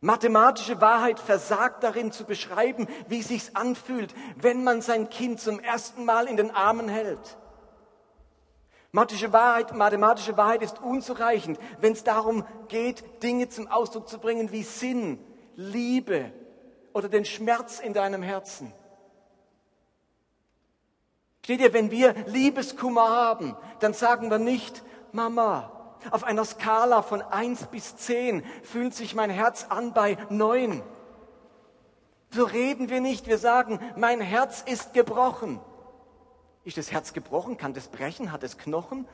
Mathematische 0.00 0.80
Wahrheit 0.80 1.18
versagt 1.18 1.82
darin 1.82 2.12
zu 2.12 2.24
beschreiben, 2.24 2.86
wie 3.08 3.20
es 3.20 3.28
sich 3.28 3.56
anfühlt, 3.56 4.14
wenn 4.36 4.62
man 4.62 4.82
sein 4.82 5.08
Kind 5.08 5.40
zum 5.40 5.58
ersten 5.58 6.04
Mal 6.04 6.26
in 6.26 6.36
den 6.36 6.50
Armen 6.50 6.88
hält. 6.88 7.38
Mathematische 8.92 9.32
Wahrheit, 9.32 9.74
mathematische 9.74 10.36
Wahrheit 10.36 10.62
ist 10.62 10.80
unzureichend, 10.80 11.58
wenn 11.80 11.92
es 11.92 12.04
darum 12.04 12.46
geht, 12.68 13.22
Dinge 13.22 13.48
zum 13.48 13.66
Ausdruck 13.68 14.08
zu 14.08 14.18
bringen 14.18 14.52
wie 14.52 14.62
Sinn, 14.62 15.18
Liebe 15.54 16.32
oder 16.92 17.08
den 17.08 17.24
Schmerz 17.24 17.80
in 17.80 17.92
deinem 17.92 18.22
Herzen. 18.22 18.72
Steht 21.44 21.60
ihr, 21.60 21.72
wenn 21.72 21.90
wir 21.90 22.14
Liebeskummer 22.26 23.08
haben, 23.08 23.56
dann 23.80 23.92
sagen 23.92 24.30
wir 24.30 24.38
nicht, 24.38 24.82
Mama, 25.12 25.75
auf 26.10 26.24
einer 26.24 26.44
Skala 26.44 27.02
von 27.02 27.22
eins 27.22 27.66
bis 27.66 27.96
zehn 27.96 28.44
fühlt 28.62 28.94
sich 28.94 29.14
mein 29.14 29.30
Herz 29.30 29.66
an 29.68 29.92
bei 29.92 30.18
neun. 30.30 30.82
So 32.30 32.44
reden 32.44 32.88
wir 32.88 33.00
nicht. 33.00 33.26
Wir 33.26 33.38
sagen, 33.38 33.80
mein 33.96 34.20
Herz 34.20 34.62
ist 34.66 34.94
gebrochen. 34.94 35.60
Ist 36.64 36.76
das 36.76 36.90
Herz 36.90 37.12
gebrochen? 37.12 37.56
Kann 37.56 37.74
das 37.74 37.88
brechen? 37.88 38.32
Hat 38.32 38.42
es 38.42 38.58
Knochen? 38.58 39.06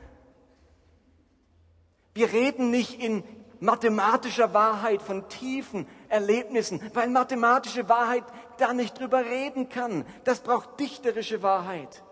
Wir 2.13 2.31
reden 2.31 2.69
nicht 2.69 3.01
in 3.01 3.23
mathematischer 3.59 4.53
Wahrheit 4.53 5.01
von 5.01 5.29
tiefen 5.29 5.87
Erlebnissen, 6.09 6.81
weil 6.93 7.09
mathematische 7.09 7.87
Wahrheit 7.87 8.23
da 8.57 8.73
nicht 8.73 8.99
drüber 8.99 9.25
reden 9.25 9.69
kann. 9.69 10.05
Das 10.25 10.41
braucht 10.41 10.79
dichterische 10.79 11.41
Wahrheit. 11.41 12.03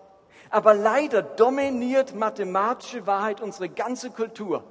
Aber 0.51 0.73
leider 0.73 1.21
dominiert 1.23 2.13
mathematische 2.13 3.07
Wahrheit 3.07 3.41
unsere 3.41 3.69
ganze 3.69 4.11
Kultur. 4.11 4.63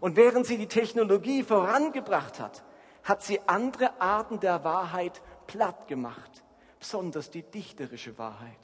Und 0.00 0.16
während 0.16 0.46
sie 0.46 0.58
die 0.58 0.68
Technologie 0.68 1.42
vorangebracht 1.42 2.38
hat, 2.38 2.62
hat 3.02 3.22
sie 3.22 3.40
andere 3.46 4.00
Arten 4.00 4.38
der 4.40 4.62
Wahrheit 4.64 5.22
platt 5.46 5.88
gemacht, 5.88 6.44
besonders 6.78 7.30
die 7.30 7.42
dichterische 7.42 8.18
Wahrheit. 8.18 8.58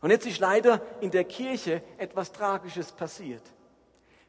Und 0.00 0.10
jetzt 0.10 0.26
ist 0.26 0.38
leider 0.38 0.80
in 1.00 1.10
der 1.10 1.24
Kirche 1.24 1.82
etwas 1.98 2.32
Tragisches 2.32 2.92
passiert. 2.92 3.42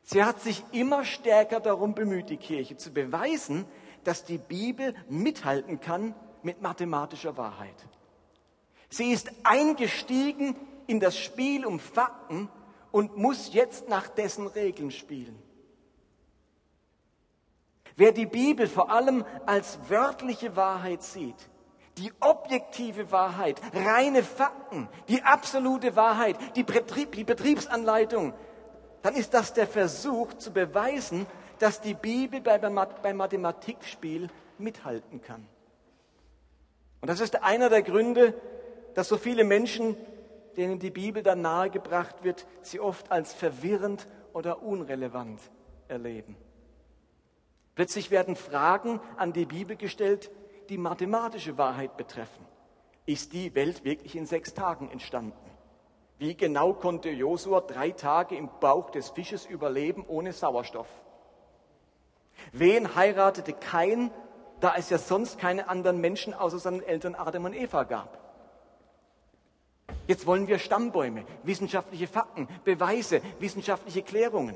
Sie 0.01 0.23
hat 0.23 0.41
sich 0.41 0.63
immer 0.71 1.05
stärker 1.05 1.59
darum 1.59 1.93
bemüht, 1.93 2.29
die 2.29 2.37
Kirche 2.37 2.75
zu 2.75 2.91
beweisen, 2.91 3.65
dass 4.03 4.25
die 4.25 4.37
Bibel 4.37 4.95
mithalten 5.07 5.79
kann 5.79 6.15
mit 6.41 6.61
mathematischer 6.61 7.37
Wahrheit. 7.37 7.75
Sie 8.89 9.11
ist 9.11 9.31
eingestiegen 9.43 10.55
in 10.87 10.99
das 10.99 11.17
Spiel 11.17 11.65
um 11.65 11.79
Fakten 11.79 12.49
und 12.91 13.17
muss 13.17 13.53
jetzt 13.53 13.87
nach 13.87 14.07
dessen 14.07 14.47
Regeln 14.47 14.91
spielen. 14.91 15.37
Wer 17.95 18.11
die 18.11 18.25
Bibel 18.25 18.67
vor 18.67 18.91
allem 18.91 19.25
als 19.45 19.77
wörtliche 19.89 20.55
Wahrheit 20.55 21.03
sieht, 21.03 21.35
die 21.97 22.11
objektive 22.21 23.11
Wahrheit, 23.11 23.61
reine 23.73 24.23
Fakten, 24.23 24.87
die 25.09 25.21
absolute 25.21 25.95
Wahrheit, 25.95 26.37
die, 26.55 26.63
Betrieb, 26.63 27.11
die 27.11 27.25
Betriebsanleitung, 27.25 28.33
dann 29.01 29.15
ist 29.15 29.33
das 29.33 29.53
der 29.53 29.67
Versuch 29.67 30.33
zu 30.35 30.51
beweisen, 30.51 31.25
dass 31.59 31.81
die 31.81 31.93
Bibel 31.93 32.39
beim 32.41 33.17
Mathematikspiel 33.17 34.29
mithalten 34.57 35.21
kann. 35.21 35.45
Und 37.01 37.09
das 37.09 37.19
ist 37.19 37.43
einer 37.43 37.69
der 37.69 37.81
Gründe, 37.81 38.33
dass 38.93 39.07
so 39.07 39.17
viele 39.17 39.43
Menschen, 39.43 39.95
denen 40.57 40.79
die 40.79 40.91
Bibel 40.91 41.23
dann 41.23 41.41
nahegebracht 41.41 42.23
wird, 42.23 42.45
sie 42.61 42.79
oft 42.79 43.11
als 43.11 43.33
verwirrend 43.33 44.07
oder 44.33 44.63
unrelevant 44.63 45.39
erleben. 45.87 46.35
Plötzlich 47.75 48.11
werden 48.11 48.35
Fragen 48.35 48.99
an 49.15 49.31
die 49.31 49.45
Bibel 49.45 49.75
gestellt, 49.75 50.31
die 50.69 50.77
mathematische 50.77 51.57
Wahrheit 51.57 51.97
betreffen. 51.97 52.45
Ist 53.05 53.33
die 53.33 53.55
Welt 53.55 53.83
wirklich 53.83 54.15
in 54.15 54.25
sechs 54.25 54.53
Tagen 54.53 54.89
entstanden? 54.89 55.49
Wie 56.17 56.35
genau 56.35 56.73
konnte 56.73 57.09
Josua 57.09 57.61
drei 57.61 57.91
Tage 57.91 58.35
im 58.35 58.49
Bauch 58.59 58.89
des 58.89 59.09
Fisches 59.09 59.45
überleben 59.45 60.03
ohne 60.07 60.33
Sauerstoff? 60.33 60.89
Wen 62.51 62.95
heiratete 62.95 63.53
Kain, 63.53 64.11
da 64.59 64.75
es 64.75 64.89
ja 64.89 64.97
sonst 64.97 65.39
keine 65.39 65.69
anderen 65.69 66.01
Menschen 66.01 66.33
außer 66.33 66.59
seinen 66.59 66.83
Eltern 66.83 67.15
Adam 67.15 67.45
und 67.45 67.53
Eva 67.53 67.83
gab? 67.85 68.28
Jetzt 70.09 70.25
wollen 70.25 70.47
wir 70.47 70.57
Stammbäume, 70.57 71.23
wissenschaftliche 71.43 72.07
Fakten, 72.07 72.47
Beweise, 72.63 73.21
wissenschaftliche 73.37 74.01
Klärungen. 74.01 74.55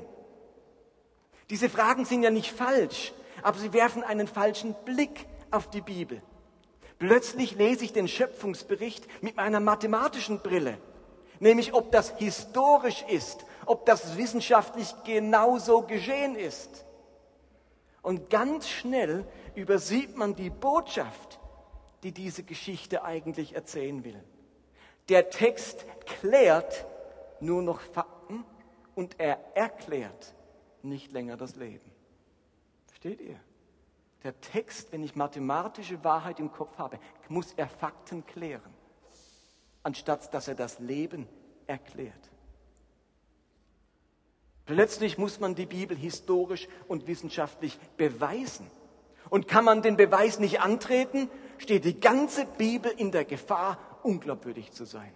Diese 1.48 1.70
Fragen 1.70 2.04
sind 2.04 2.24
ja 2.24 2.30
nicht 2.30 2.50
falsch, 2.50 3.12
aber 3.40 3.56
sie 3.60 3.72
werfen 3.72 4.02
einen 4.02 4.26
falschen 4.26 4.74
Blick 4.84 5.28
auf 5.52 5.70
die 5.70 5.80
Bibel. 5.80 6.20
Plötzlich 6.98 7.54
lese 7.54 7.84
ich 7.84 7.92
den 7.92 8.08
Schöpfungsbericht 8.08 9.06
mit 9.22 9.36
meiner 9.36 9.60
mathematischen 9.60 10.40
Brille, 10.40 10.76
nämlich 11.38 11.72
ob 11.72 11.92
das 11.92 12.18
historisch 12.18 13.04
ist, 13.08 13.46
ob 13.64 13.86
das 13.86 14.16
wissenschaftlich 14.16 14.92
genauso 15.04 15.82
geschehen 15.82 16.34
ist. 16.34 16.84
Und 18.02 18.28
ganz 18.28 18.68
schnell 18.68 19.24
übersieht 19.54 20.16
man 20.16 20.34
die 20.34 20.50
Botschaft, 20.50 21.38
die 22.02 22.10
diese 22.10 22.42
Geschichte 22.42 23.04
eigentlich 23.04 23.54
erzählen 23.54 24.02
will. 24.02 24.20
Der 25.08 25.30
Text 25.30 25.84
klärt 26.06 26.86
nur 27.40 27.62
noch 27.62 27.80
Fakten 27.80 28.44
und 28.94 29.20
er 29.20 29.38
erklärt 29.54 30.34
nicht 30.82 31.12
länger 31.12 31.36
das 31.36 31.56
Leben. 31.56 31.90
Versteht 32.86 33.20
ihr? 33.20 33.38
Der 34.22 34.40
Text, 34.40 34.92
wenn 34.92 35.02
ich 35.02 35.16
mathematische 35.16 36.02
Wahrheit 36.02 36.40
im 36.40 36.50
Kopf 36.50 36.78
habe, 36.78 36.98
muss 37.28 37.52
er 37.52 37.68
Fakten 37.68 38.24
klären, 38.24 38.72
anstatt 39.82 40.32
dass 40.32 40.48
er 40.48 40.54
das 40.54 40.78
Leben 40.78 41.28
erklärt. 41.66 42.30
Plötzlich 44.64 45.18
muss 45.18 45.40
man 45.40 45.54
die 45.54 45.66
Bibel 45.66 45.94
historisch 45.94 46.68
und 46.88 47.06
wissenschaftlich 47.06 47.78
beweisen. 47.98 48.70
Und 49.28 49.46
kann 49.48 49.64
man 49.64 49.82
den 49.82 49.96
Beweis 49.96 50.38
nicht 50.38 50.60
antreten, 50.60 51.28
steht 51.58 51.84
die 51.84 52.00
ganze 52.00 52.46
Bibel 52.46 52.90
in 52.90 53.10
der 53.10 53.26
Gefahr, 53.26 53.78
unglaubwürdig 54.04 54.72
zu 54.72 54.84
sein. 54.84 55.12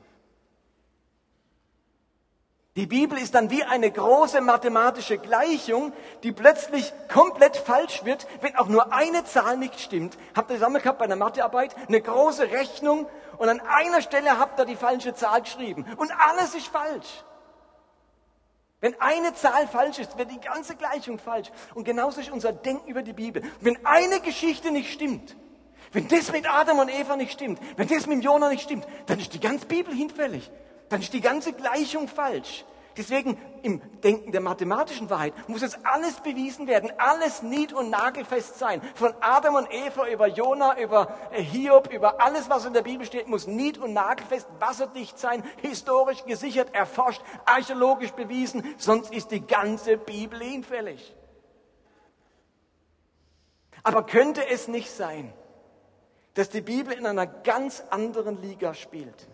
Die 2.78 2.86
Bibel 2.86 3.18
ist 3.18 3.34
dann 3.34 3.50
wie 3.50 3.64
eine 3.64 3.90
große 3.90 4.40
mathematische 4.40 5.18
Gleichung, 5.18 5.92
die 6.22 6.30
plötzlich 6.30 6.92
komplett 7.12 7.56
falsch 7.56 8.04
wird, 8.04 8.28
wenn 8.40 8.54
auch 8.54 8.68
nur 8.68 8.92
eine 8.92 9.24
Zahl 9.24 9.56
nicht 9.56 9.80
stimmt. 9.80 10.16
Habt 10.36 10.48
ihr 10.50 10.58
zusammen 10.58 10.80
gehabt 10.80 11.00
bei 11.00 11.04
einer 11.04 11.16
Mathearbeit? 11.16 11.74
Eine 11.88 12.00
große 12.00 12.52
Rechnung 12.52 13.08
und 13.38 13.48
an 13.48 13.60
einer 13.60 14.00
Stelle 14.00 14.38
habt 14.38 14.60
ihr 14.60 14.64
die 14.64 14.76
falsche 14.76 15.12
Zahl 15.12 15.42
geschrieben 15.42 15.86
und 15.96 16.12
alles 16.20 16.54
ist 16.54 16.68
falsch. 16.68 17.24
Wenn 18.80 19.00
eine 19.00 19.34
Zahl 19.34 19.66
falsch 19.66 19.98
ist, 19.98 20.16
wird 20.16 20.30
die 20.30 20.40
ganze 20.40 20.76
Gleichung 20.76 21.18
falsch. 21.18 21.50
Und 21.74 21.82
genauso 21.82 22.20
ist 22.20 22.30
unser 22.30 22.52
Denken 22.52 22.88
über 22.88 23.02
die 23.02 23.12
Bibel. 23.12 23.42
Wenn 23.60 23.84
eine 23.84 24.20
Geschichte 24.20 24.70
nicht 24.70 24.92
stimmt, 24.92 25.36
wenn 25.92 26.08
das 26.08 26.32
mit 26.32 26.48
Adam 26.50 26.78
und 26.80 26.88
Eva 26.88 27.16
nicht 27.16 27.32
stimmt, 27.32 27.60
wenn 27.76 27.88
das 27.88 28.06
mit 28.06 28.22
Jonah 28.22 28.48
nicht 28.48 28.62
stimmt, 28.62 28.86
dann 29.06 29.18
ist 29.18 29.32
die 29.34 29.40
ganze 29.40 29.66
Bibel 29.66 29.94
hinfällig. 29.94 30.50
Dann 30.88 31.00
ist 31.00 31.12
die 31.12 31.20
ganze 31.20 31.52
Gleichung 31.52 32.08
falsch. 32.08 32.64
Deswegen 32.98 33.38
im 33.62 33.80
Denken 34.00 34.32
der 34.32 34.40
mathematischen 34.40 35.08
Wahrheit 35.08 35.32
muss 35.48 35.62
es 35.62 35.78
alles 35.84 36.20
bewiesen 36.20 36.66
werden, 36.66 36.90
alles 36.98 37.42
nied- 37.42 37.72
und 37.72 37.90
nagelfest 37.90 38.58
sein. 38.58 38.82
Von 38.96 39.14
Adam 39.20 39.54
und 39.54 39.72
Eva 39.72 40.08
über 40.08 40.26
Jona, 40.26 40.76
über 40.80 41.14
äh, 41.30 41.40
Hiob, 41.40 41.92
über 41.92 42.20
alles, 42.20 42.50
was 42.50 42.64
in 42.64 42.72
der 42.72 42.82
Bibel 42.82 43.06
steht, 43.06 43.28
muss 43.28 43.46
nied- 43.46 43.78
und 43.78 43.92
nagelfest, 43.92 44.48
wasserdicht 44.58 45.16
sein, 45.16 45.44
historisch 45.62 46.24
gesichert, 46.24 46.74
erforscht, 46.74 47.22
archäologisch 47.44 48.10
bewiesen, 48.10 48.64
sonst 48.78 49.12
ist 49.12 49.30
die 49.30 49.46
ganze 49.46 49.96
Bibel 49.96 50.40
hinfällig. 50.40 51.14
Aber 53.84 54.04
könnte 54.06 54.44
es 54.48 54.66
nicht 54.66 54.90
sein, 54.90 55.32
dass 56.34 56.50
die 56.50 56.60
Bibel 56.60 56.92
in 56.92 57.06
einer 57.06 57.26
ganz 57.26 57.82
anderen 57.90 58.40
Liga 58.40 58.74
spielt? 58.74 59.28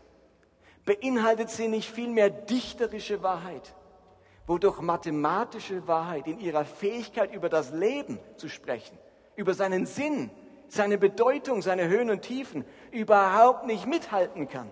beinhaltet 0.84 1.50
sie 1.50 1.68
nicht 1.68 1.90
vielmehr 1.90 2.30
dichterische 2.30 3.22
Wahrheit, 3.22 3.74
wodurch 4.46 4.80
mathematische 4.80 5.86
Wahrheit 5.88 6.26
in 6.26 6.40
ihrer 6.40 6.64
Fähigkeit 6.64 7.32
über 7.32 7.48
das 7.48 7.72
Leben 7.72 8.18
zu 8.36 8.48
sprechen, 8.48 8.98
über 9.36 9.54
seinen 9.54 9.86
Sinn, 9.86 10.30
seine 10.68 10.98
Bedeutung, 10.98 11.62
seine 11.62 11.88
Höhen 11.88 12.10
und 12.10 12.22
Tiefen 12.22 12.64
überhaupt 12.90 13.66
nicht 13.66 13.86
mithalten 13.86 14.48
kann. 14.48 14.70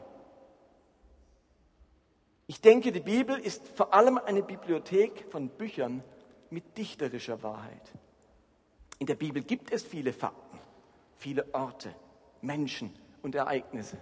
Ich 2.46 2.60
denke, 2.60 2.92
die 2.92 3.00
Bibel 3.00 3.38
ist 3.38 3.66
vor 3.68 3.94
allem 3.94 4.18
eine 4.18 4.42
Bibliothek 4.42 5.26
von 5.30 5.48
Büchern 5.48 6.04
mit 6.50 6.76
dichterischer 6.76 7.42
Wahrheit. 7.42 7.92
In 8.98 9.06
der 9.06 9.14
Bibel 9.14 9.42
gibt 9.42 9.72
es 9.72 9.82
viele 9.82 10.12
Fakten, 10.12 10.58
viele 11.16 11.46
Orte, 11.54 11.94
Menschen 12.42 12.92
und 13.22 13.34
Ereignisse. 13.34 13.98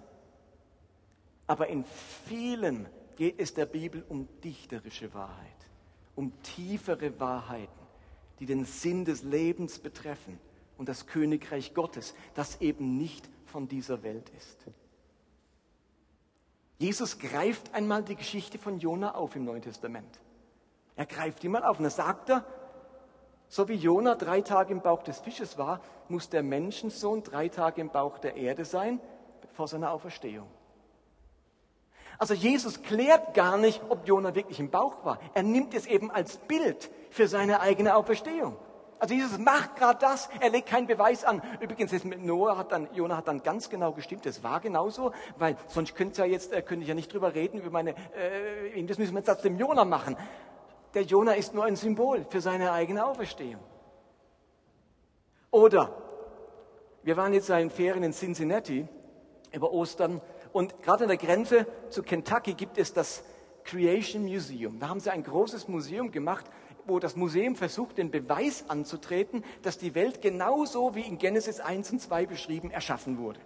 Aber 1.47 1.69
in 1.69 1.85
vielen 2.27 2.89
geht 3.17 3.39
es 3.39 3.55
der 3.55 3.67
Bibel 3.67 4.05
um 4.09 4.29
dichterische 4.43 5.13
Wahrheit, 5.15 5.57
um 6.17 6.33
tiefere 6.43 7.19
Wahrheiten, 7.21 7.81
die 8.39 8.47
den 8.47 8.65
Sinn 8.65 9.05
des 9.05 9.23
Lebens 9.23 9.79
betreffen 9.79 10.39
und 10.79 10.89
das 10.89 11.07
Königreich 11.07 11.75
Gottes, 11.75 12.15
das 12.35 12.61
eben 12.61 12.97
nicht 12.97 13.29
von 13.45 13.69
dieser 13.69 14.03
Welt 14.03 14.31
ist. 14.31 14.67
Jesus 16.79 17.19
greift 17.19 17.75
einmal 17.75 18.03
die 18.03 18.17
Geschichte 18.17 18.57
von 18.59 18.79
Jona 18.79 19.15
auf 19.15 19.37
im 19.37 19.45
Neuen 19.45 19.61
Testament. 19.61 20.19
Er 20.97 21.05
greift 21.05 21.43
die 21.43 21.49
mal 21.49 21.63
auf 21.63 21.79
und 21.79 21.85
er 21.85 21.91
sagt 21.91 22.31
er, 22.31 22.47
so 23.50 23.69
wie 23.69 23.75
Jona 23.75 24.14
drei 24.14 24.42
Tage 24.42 24.73
im 24.73 24.80
Bauch 24.80 25.02
des 25.02 25.19
Fisches 25.19 25.59
war, 25.59 25.80
muss 26.09 26.28
der 26.30 26.45
Menschensohn 26.45 27.25
drei 27.25 27.49
Tage 27.49 27.80
im 27.80 27.90
Bauch 27.90 28.19
der 28.19 28.37
Erde 28.37 28.64
sein 28.64 29.00
vor 29.54 29.66
seiner 29.66 29.90
Auferstehung. 29.90 30.47
Also 32.16 32.33
Jesus 32.35 32.83
klärt 32.83 33.35
gar 33.35 33.59
nicht, 33.59 33.83
ob 33.88 34.07
Jona 34.07 34.37
wirklich 34.37 34.61
im 34.61 34.71
Bauch 34.71 35.04
war. 35.04 35.19
Er 35.35 35.42
nimmt 35.42 35.75
es 35.75 35.87
eben 35.87 36.12
als 36.12 36.37
Bild 36.37 36.90
für 37.11 37.26
seine 37.26 37.61
eigene 37.61 37.97
Auferstehung. 37.97 38.57
Also 39.00 39.14
Jesus 39.14 39.38
macht 39.38 39.76
gerade 39.76 39.99
das, 39.99 40.28
er 40.40 40.50
legt 40.50 40.69
keinen 40.69 40.87
Beweis 40.87 41.25
an. 41.25 41.42
Übrigens, 41.59 41.90
das 41.90 42.04
mit 42.04 42.23
Noah 42.23 42.57
hat 42.57 42.71
dann, 42.71 42.87
Jona 42.92 43.16
hat 43.16 43.26
dann 43.26 43.42
ganz 43.42 43.69
genau 43.71 43.92
gestimmt, 43.92 44.26
das 44.26 44.45
war 44.45 44.61
genauso, 44.61 45.12
weil 45.38 45.57
sonst 45.66 45.97
könnte 45.97 46.21
ja 46.21 46.26
jetzt, 46.26 46.52
äh, 46.52 46.61
könnte 46.61 46.83
ich 46.83 46.88
ja 46.88 46.95
nicht 46.95 47.12
drüber 47.12 47.35
reden, 47.35 47.59
über 47.59 47.71
meine, 47.71 47.95
äh, 48.14 48.85
das 48.85 48.99
müssen 48.99 49.14
wir 49.14 49.21
jetzt 49.21 49.30
aus 49.30 49.40
dem 49.40 49.59
Jona 49.59 49.87
machen. 49.87 50.16
Der 50.95 51.03
Jona 51.03 51.33
ist 51.35 51.55
nur 51.55 51.65
ein 51.65 51.77
Symbol 51.77 52.27
für 52.29 52.41
seine 52.41 52.73
eigene 52.73 53.05
Auferstehung. 53.05 53.63
Oder, 55.51 55.95
wir 57.03 57.17
waren 57.17 57.33
jetzt 57.33 57.49
in 57.51 57.71
Ferien 57.71 58.03
in 58.03 58.13
Cincinnati 58.13 58.87
über 59.53 59.73
Ostern 59.73 60.21
und 60.53 60.83
gerade 60.83 61.05
an 61.05 61.09
der 61.09 61.17
Grenze 61.17 61.67
zu 61.89 62.03
Kentucky 62.03 62.55
gibt 62.55 62.79
es 62.79 62.93
das 62.93 63.25
Creation 63.65 64.25
Museum. 64.25 64.79
Da 64.79 64.89
haben 64.89 65.01
sie 65.01 65.11
ein 65.11 65.23
großes 65.23 65.69
Museum 65.69 66.11
gemacht, 66.11 66.47
wo 66.87 66.99
das 66.99 67.15
Museum 67.17 67.57
versucht, 67.57 67.99
den 67.99 68.11
Beweis 68.11 68.65
anzutreten, 68.69 69.45
dass 69.63 69.79
die 69.79 69.95
Welt 69.95 70.23
genauso 70.23 70.95
wie 70.95 71.03
in 71.03 71.19
Genesis 71.19 71.61
1 71.61 71.93
und 71.93 72.01
2 72.01 72.27
beschrieben 72.27 72.71
erschaffen 72.71 73.19
wurde. 73.19 73.41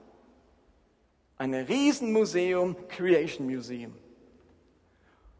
Ein 1.37 1.55
Riesenmuseum, 1.55 2.77
Creation 2.89 3.47
Museum. 3.47 3.95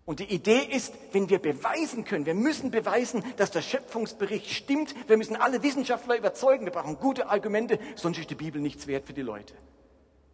Und 0.07 0.21
die 0.21 0.35
Idee 0.35 0.61
ist, 0.71 0.93
wenn 1.13 1.31
wir 1.31 1.39
beweisen 1.39 2.05
können, 2.05 2.27
wir 2.27 2.35
müssen 2.35 2.71
beweisen, 2.71 3.25
dass 3.39 3.51
der 3.51 3.63
Schöpfungsbericht 3.63 4.51
stimmt, 4.51 4.95
wir 5.09 5.17
müssen 5.17 5.37
alle 5.37 5.63
Wissenschaftler 5.63 6.19
überzeugen, 6.19 6.67
wir 6.67 6.73
brauchen 6.73 6.99
gute 6.99 7.31
Argumente, 7.31 7.79
sonst 7.95 8.19
ist 8.19 8.29
die 8.29 8.35
Bibel 8.35 8.61
nichts 8.61 8.87
wert 8.87 9.07
für 9.07 9.15
die 9.15 9.23
Leute. 9.23 9.55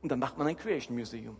Und 0.02 0.11
dann 0.11 0.18
macht 0.18 0.38
man 0.38 0.48
ein 0.48 0.56
Creation 0.56 0.96
Museum. 0.96 1.37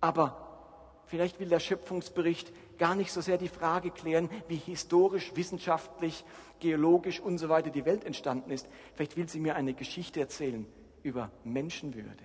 Aber 0.00 1.02
vielleicht 1.06 1.38
will 1.38 1.48
der 1.48 1.60
Schöpfungsbericht 1.60 2.52
gar 2.78 2.94
nicht 2.94 3.12
so 3.12 3.20
sehr 3.20 3.36
die 3.36 3.48
Frage 3.48 3.90
klären, 3.90 4.30
wie 4.48 4.56
historisch, 4.56 5.32
wissenschaftlich, 5.34 6.24
geologisch 6.60 7.20
und 7.20 7.36
so 7.36 7.50
weiter 7.50 7.68
die 7.70 7.84
Welt 7.84 8.04
entstanden 8.04 8.50
ist. 8.50 8.66
Vielleicht 8.94 9.16
will 9.16 9.28
sie 9.28 9.40
mir 9.40 9.56
eine 9.56 9.74
Geschichte 9.74 10.20
erzählen 10.20 10.66
über 11.02 11.30
Menschenwürde, 11.44 12.24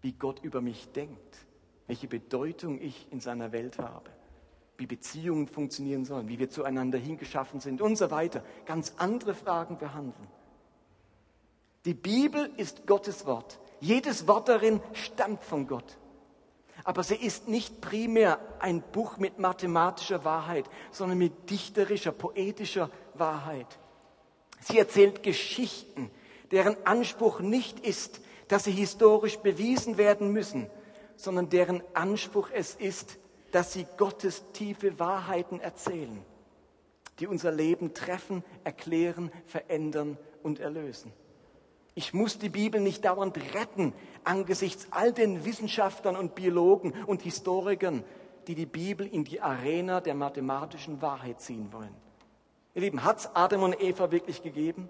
wie 0.00 0.12
Gott 0.12 0.40
über 0.42 0.62
mich 0.62 0.90
denkt, 0.92 1.46
welche 1.90 2.06
Bedeutung 2.06 2.80
ich 2.80 3.08
in 3.10 3.18
seiner 3.18 3.50
Welt 3.50 3.80
habe, 3.80 4.10
wie 4.76 4.86
Beziehungen 4.86 5.48
funktionieren 5.48 6.04
sollen, 6.04 6.28
wie 6.28 6.38
wir 6.38 6.48
zueinander 6.48 6.98
hingeschaffen 6.98 7.58
sind 7.58 7.80
und 7.80 7.96
so 7.96 8.12
weiter. 8.12 8.44
Ganz 8.64 8.94
andere 8.98 9.34
Fragen 9.34 9.76
behandeln. 9.76 10.28
Die 11.84 11.94
Bibel 11.94 12.48
ist 12.58 12.86
Gottes 12.86 13.26
Wort. 13.26 13.58
Jedes 13.80 14.28
Wort 14.28 14.48
darin 14.48 14.80
stammt 14.92 15.42
von 15.42 15.66
Gott. 15.66 15.98
Aber 16.84 17.02
sie 17.02 17.16
ist 17.16 17.48
nicht 17.48 17.80
primär 17.80 18.38
ein 18.60 18.82
Buch 18.92 19.16
mit 19.16 19.40
mathematischer 19.40 20.24
Wahrheit, 20.24 20.66
sondern 20.92 21.18
mit 21.18 21.50
dichterischer, 21.50 22.12
poetischer 22.12 22.88
Wahrheit. 23.14 23.80
Sie 24.60 24.78
erzählt 24.78 25.24
Geschichten, 25.24 26.08
deren 26.52 26.76
Anspruch 26.86 27.40
nicht 27.40 27.80
ist, 27.80 28.20
dass 28.46 28.62
sie 28.62 28.70
historisch 28.70 29.38
bewiesen 29.38 29.98
werden 29.98 30.32
müssen, 30.32 30.70
sondern 31.22 31.48
deren 31.50 31.82
Anspruch 31.94 32.50
es 32.52 32.74
ist, 32.74 33.18
dass 33.52 33.72
sie 33.72 33.86
Gottes 33.96 34.44
tiefe 34.52 34.98
Wahrheiten 34.98 35.60
erzählen, 35.60 36.24
die 37.18 37.26
unser 37.26 37.52
Leben 37.52 37.94
treffen, 37.94 38.44
erklären, 38.64 39.30
verändern 39.46 40.16
und 40.42 40.60
erlösen. 40.60 41.12
Ich 41.94 42.14
muss 42.14 42.38
die 42.38 42.48
Bibel 42.48 42.80
nicht 42.80 43.04
dauernd 43.04 43.36
retten 43.54 43.92
angesichts 44.24 44.88
all 44.92 45.12
den 45.12 45.44
Wissenschaftlern 45.44 46.16
und 46.16 46.34
Biologen 46.34 46.94
und 47.06 47.22
Historikern, 47.22 48.04
die 48.46 48.54
die 48.54 48.66
Bibel 48.66 49.06
in 49.06 49.24
die 49.24 49.40
Arena 49.40 50.00
der 50.00 50.14
mathematischen 50.14 51.02
Wahrheit 51.02 51.40
ziehen 51.40 51.72
wollen. 51.72 51.94
Ihr 52.74 52.82
Lieben, 52.82 53.04
hat 53.04 53.18
es 53.18 53.30
Adam 53.34 53.64
und 53.64 53.82
Eva 53.82 54.12
wirklich 54.12 54.42
gegeben? 54.42 54.88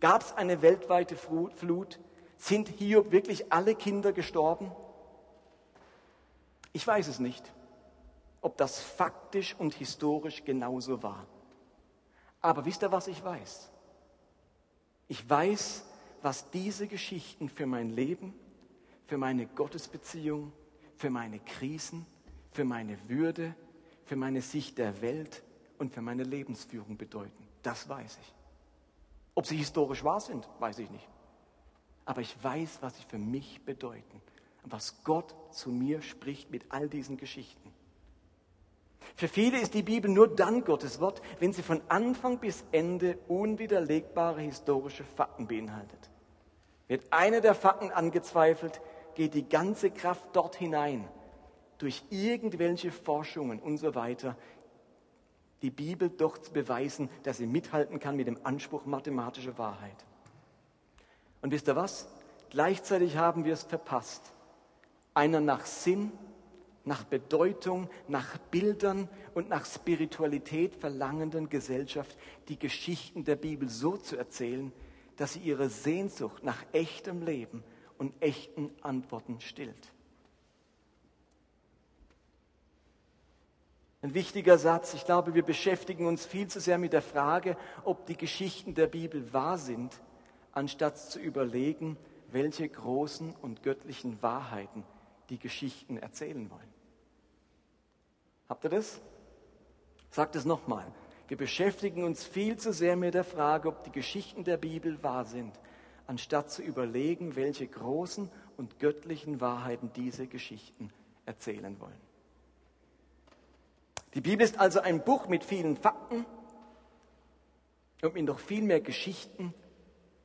Gab 0.00 0.22
es 0.22 0.32
eine 0.32 0.60
weltweite 0.62 1.16
Flut? 1.16 2.00
Sind 2.36 2.68
hier 2.68 3.10
wirklich 3.10 3.52
alle 3.52 3.74
Kinder 3.74 4.12
gestorben? 4.12 4.72
Ich 6.78 6.86
weiß 6.86 7.08
es 7.08 7.18
nicht, 7.18 7.42
ob 8.40 8.56
das 8.56 8.78
faktisch 8.78 9.52
und 9.58 9.74
historisch 9.74 10.44
genauso 10.44 11.02
war. 11.02 11.26
Aber 12.40 12.64
wisst 12.64 12.84
ihr, 12.84 12.92
was 12.92 13.08
ich 13.08 13.24
weiß? 13.24 13.68
Ich 15.08 15.28
weiß, 15.28 15.84
was 16.22 16.48
diese 16.52 16.86
Geschichten 16.86 17.48
für 17.48 17.66
mein 17.66 17.90
Leben, 17.90 18.32
für 19.08 19.18
meine 19.18 19.48
Gottesbeziehung, 19.48 20.52
für 20.94 21.10
meine 21.10 21.40
Krisen, 21.40 22.06
für 22.52 22.64
meine 22.64 22.96
Würde, 23.08 23.56
für 24.04 24.14
meine 24.14 24.40
Sicht 24.40 24.78
der 24.78 25.02
Welt 25.02 25.42
und 25.78 25.92
für 25.92 26.00
meine 26.00 26.22
Lebensführung 26.22 26.96
bedeuten. 26.96 27.48
Das 27.60 27.88
weiß 27.88 28.18
ich. 28.22 28.34
Ob 29.34 29.46
sie 29.48 29.56
historisch 29.56 30.04
wahr 30.04 30.20
sind, 30.20 30.48
weiß 30.60 30.78
ich 30.78 30.90
nicht. 30.90 31.08
Aber 32.04 32.20
ich 32.20 32.40
weiß, 32.40 32.78
was 32.82 32.96
sie 32.96 33.02
für 33.02 33.18
mich 33.18 33.64
bedeuten 33.64 34.22
was 34.72 35.02
Gott 35.04 35.34
zu 35.50 35.70
mir 35.70 36.02
spricht 36.02 36.50
mit 36.50 36.66
all 36.70 36.88
diesen 36.88 37.16
Geschichten. 37.16 37.72
Für 39.14 39.28
viele 39.28 39.58
ist 39.58 39.74
die 39.74 39.82
Bibel 39.82 40.10
nur 40.10 40.28
dann 40.28 40.64
Gottes 40.64 41.00
Wort, 41.00 41.22
wenn 41.40 41.52
sie 41.52 41.62
von 41.62 41.80
Anfang 41.88 42.38
bis 42.38 42.64
Ende 42.72 43.18
unwiderlegbare 43.28 44.40
historische 44.40 45.04
Fakten 45.04 45.46
beinhaltet. 45.46 46.10
Wird 46.86 47.04
eine 47.10 47.40
der 47.40 47.54
Fakten 47.54 47.90
angezweifelt, 47.90 48.80
geht 49.14 49.34
die 49.34 49.48
ganze 49.48 49.90
Kraft 49.90 50.24
dort 50.32 50.56
hinein, 50.56 51.08
durch 51.78 52.02
irgendwelche 52.10 52.90
Forschungen 52.90 53.60
und 53.60 53.78
so 53.78 53.94
weiter, 53.94 54.36
die 55.62 55.70
Bibel 55.70 56.08
doch 56.08 56.38
zu 56.38 56.52
beweisen, 56.52 57.10
dass 57.24 57.38
sie 57.38 57.46
mithalten 57.46 57.98
kann 57.98 58.16
mit 58.16 58.28
dem 58.28 58.38
Anspruch 58.44 58.84
mathematischer 58.84 59.58
Wahrheit. 59.58 60.04
Und 61.42 61.50
wisst 61.50 61.68
ihr 61.68 61.76
was? 61.76 62.08
Gleichzeitig 62.50 63.16
haben 63.16 63.44
wir 63.44 63.52
es 63.52 63.64
verpasst, 63.64 64.32
einer 65.14 65.40
nach 65.40 65.66
Sinn 65.66 66.12
nach 66.88 67.04
Bedeutung, 67.04 67.88
nach 68.08 68.38
Bildern 68.50 69.08
und 69.34 69.48
nach 69.48 69.64
Spiritualität 69.64 70.74
verlangenden 70.74 71.48
Gesellschaft 71.48 72.18
die 72.48 72.58
Geschichten 72.58 73.24
der 73.24 73.36
Bibel 73.36 73.68
so 73.68 73.96
zu 73.96 74.16
erzählen, 74.16 74.72
dass 75.16 75.34
sie 75.34 75.40
ihre 75.40 75.68
Sehnsucht 75.68 76.42
nach 76.42 76.64
echtem 76.72 77.22
Leben 77.22 77.62
und 77.98 78.12
echten 78.20 78.70
Antworten 78.80 79.40
stillt. 79.40 79.92
Ein 84.00 84.14
wichtiger 84.14 84.58
Satz. 84.58 84.94
Ich 84.94 85.04
glaube, 85.04 85.34
wir 85.34 85.42
beschäftigen 85.42 86.06
uns 86.06 86.24
viel 86.24 86.46
zu 86.46 86.60
sehr 86.60 86.78
mit 86.78 86.92
der 86.92 87.02
Frage, 87.02 87.56
ob 87.84 88.06
die 88.06 88.16
Geschichten 88.16 88.74
der 88.74 88.86
Bibel 88.86 89.32
wahr 89.32 89.58
sind, 89.58 90.00
anstatt 90.52 90.98
zu 90.98 91.18
überlegen, 91.18 91.96
welche 92.30 92.68
großen 92.68 93.34
und 93.42 93.64
göttlichen 93.64 94.22
Wahrheiten 94.22 94.84
die 95.30 95.38
Geschichten 95.38 95.98
erzählen 95.98 96.50
wollen. 96.50 96.72
Habt 98.48 98.64
ihr 98.64 98.70
das? 98.70 99.00
Sagt 100.10 100.36
es 100.36 100.44
nochmal. 100.44 100.86
Wir 101.28 101.36
beschäftigen 101.36 102.04
uns 102.04 102.24
viel 102.24 102.56
zu 102.56 102.72
sehr 102.72 102.96
mit 102.96 103.12
der 103.12 103.24
Frage, 103.24 103.68
ob 103.68 103.84
die 103.84 103.92
Geschichten 103.92 104.44
der 104.44 104.56
Bibel 104.56 105.02
wahr 105.02 105.26
sind, 105.26 105.52
anstatt 106.06 106.50
zu 106.50 106.62
überlegen, 106.62 107.36
welche 107.36 107.66
großen 107.66 108.30
und 108.56 108.78
göttlichen 108.78 109.40
Wahrheiten 109.40 109.92
diese 109.94 110.26
Geschichten 110.26 110.90
erzählen 111.26 111.78
wollen. 111.80 112.00
Die 114.14 114.22
Bibel 114.22 114.42
ist 114.42 114.58
also 114.58 114.80
ein 114.80 115.04
Buch 115.04 115.28
mit 115.28 115.44
vielen 115.44 115.76
Fakten 115.76 116.24
und 118.00 118.14
mit 118.14 118.24
noch 118.24 118.38
viel 118.38 118.62
mehr 118.62 118.80
Geschichten, 118.80 119.52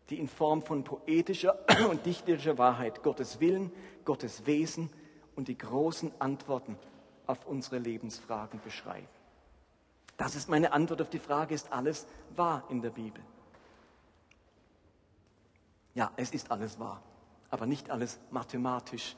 die 0.10 0.20
in 0.20 0.28
Form 0.28 0.62
von 0.62 0.84
poetischer 0.84 1.58
und 1.90 2.06
dichterischer 2.06 2.58
Wahrheit 2.58 3.04
Gottes 3.04 3.40
Willen, 3.40 3.72
Gottes 4.06 4.46
Wesen 4.46 4.90
und 5.36 5.48
die 5.48 5.58
großen 5.58 6.12
Antworten 6.20 6.78
auf 7.26 7.46
unsere 7.46 7.78
Lebensfragen 7.78 8.60
beschreiben. 8.64 9.08
Das 10.18 10.36
ist 10.36 10.50
meine 10.50 10.74
Antwort 10.74 11.02
auf 11.02 11.10
die 11.10 11.20
Frage, 11.20 11.56
ist 11.56 11.72
alles 11.72 12.06
wahr 12.36 12.64
in 12.70 12.82
der 12.82 12.92
Bibel? 12.92 13.24
Ja, 15.96 16.12
es 16.16 16.32
ist 16.32 16.52
alles 16.52 16.80
wahr, 16.80 17.02
aber 17.50 17.66
nicht 17.66 17.90
alles 17.90 18.20
mathematisch, 18.32 19.16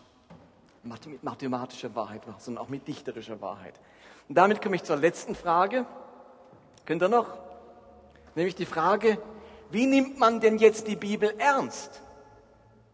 mit 0.84 1.24
mathematischer 1.24 1.96
Wahrheit 1.96 2.28
wahr, 2.28 2.36
sondern 2.40 2.64
auch 2.64 2.70
mit 2.70 2.88
dichterischer 2.88 3.42
Wahrheit. 3.42 3.80
Und 4.28 4.36
damit 4.36 4.62
komme 4.62 4.76
ich 4.76 4.84
zur 4.84 4.98
letzten 4.98 5.36
Frage. 5.36 5.86
Könnt 6.86 7.02
ihr 7.02 7.10
noch? 7.10 7.38
Nämlich 8.36 8.56
die 8.56 8.66
Frage, 8.66 9.18
wie 9.72 9.86
nimmt 9.86 10.20
man 10.20 10.40
denn 10.40 10.58
jetzt 10.58 10.88
die 10.88 10.96
Bibel 10.96 11.34
ernst? 11.38 12.02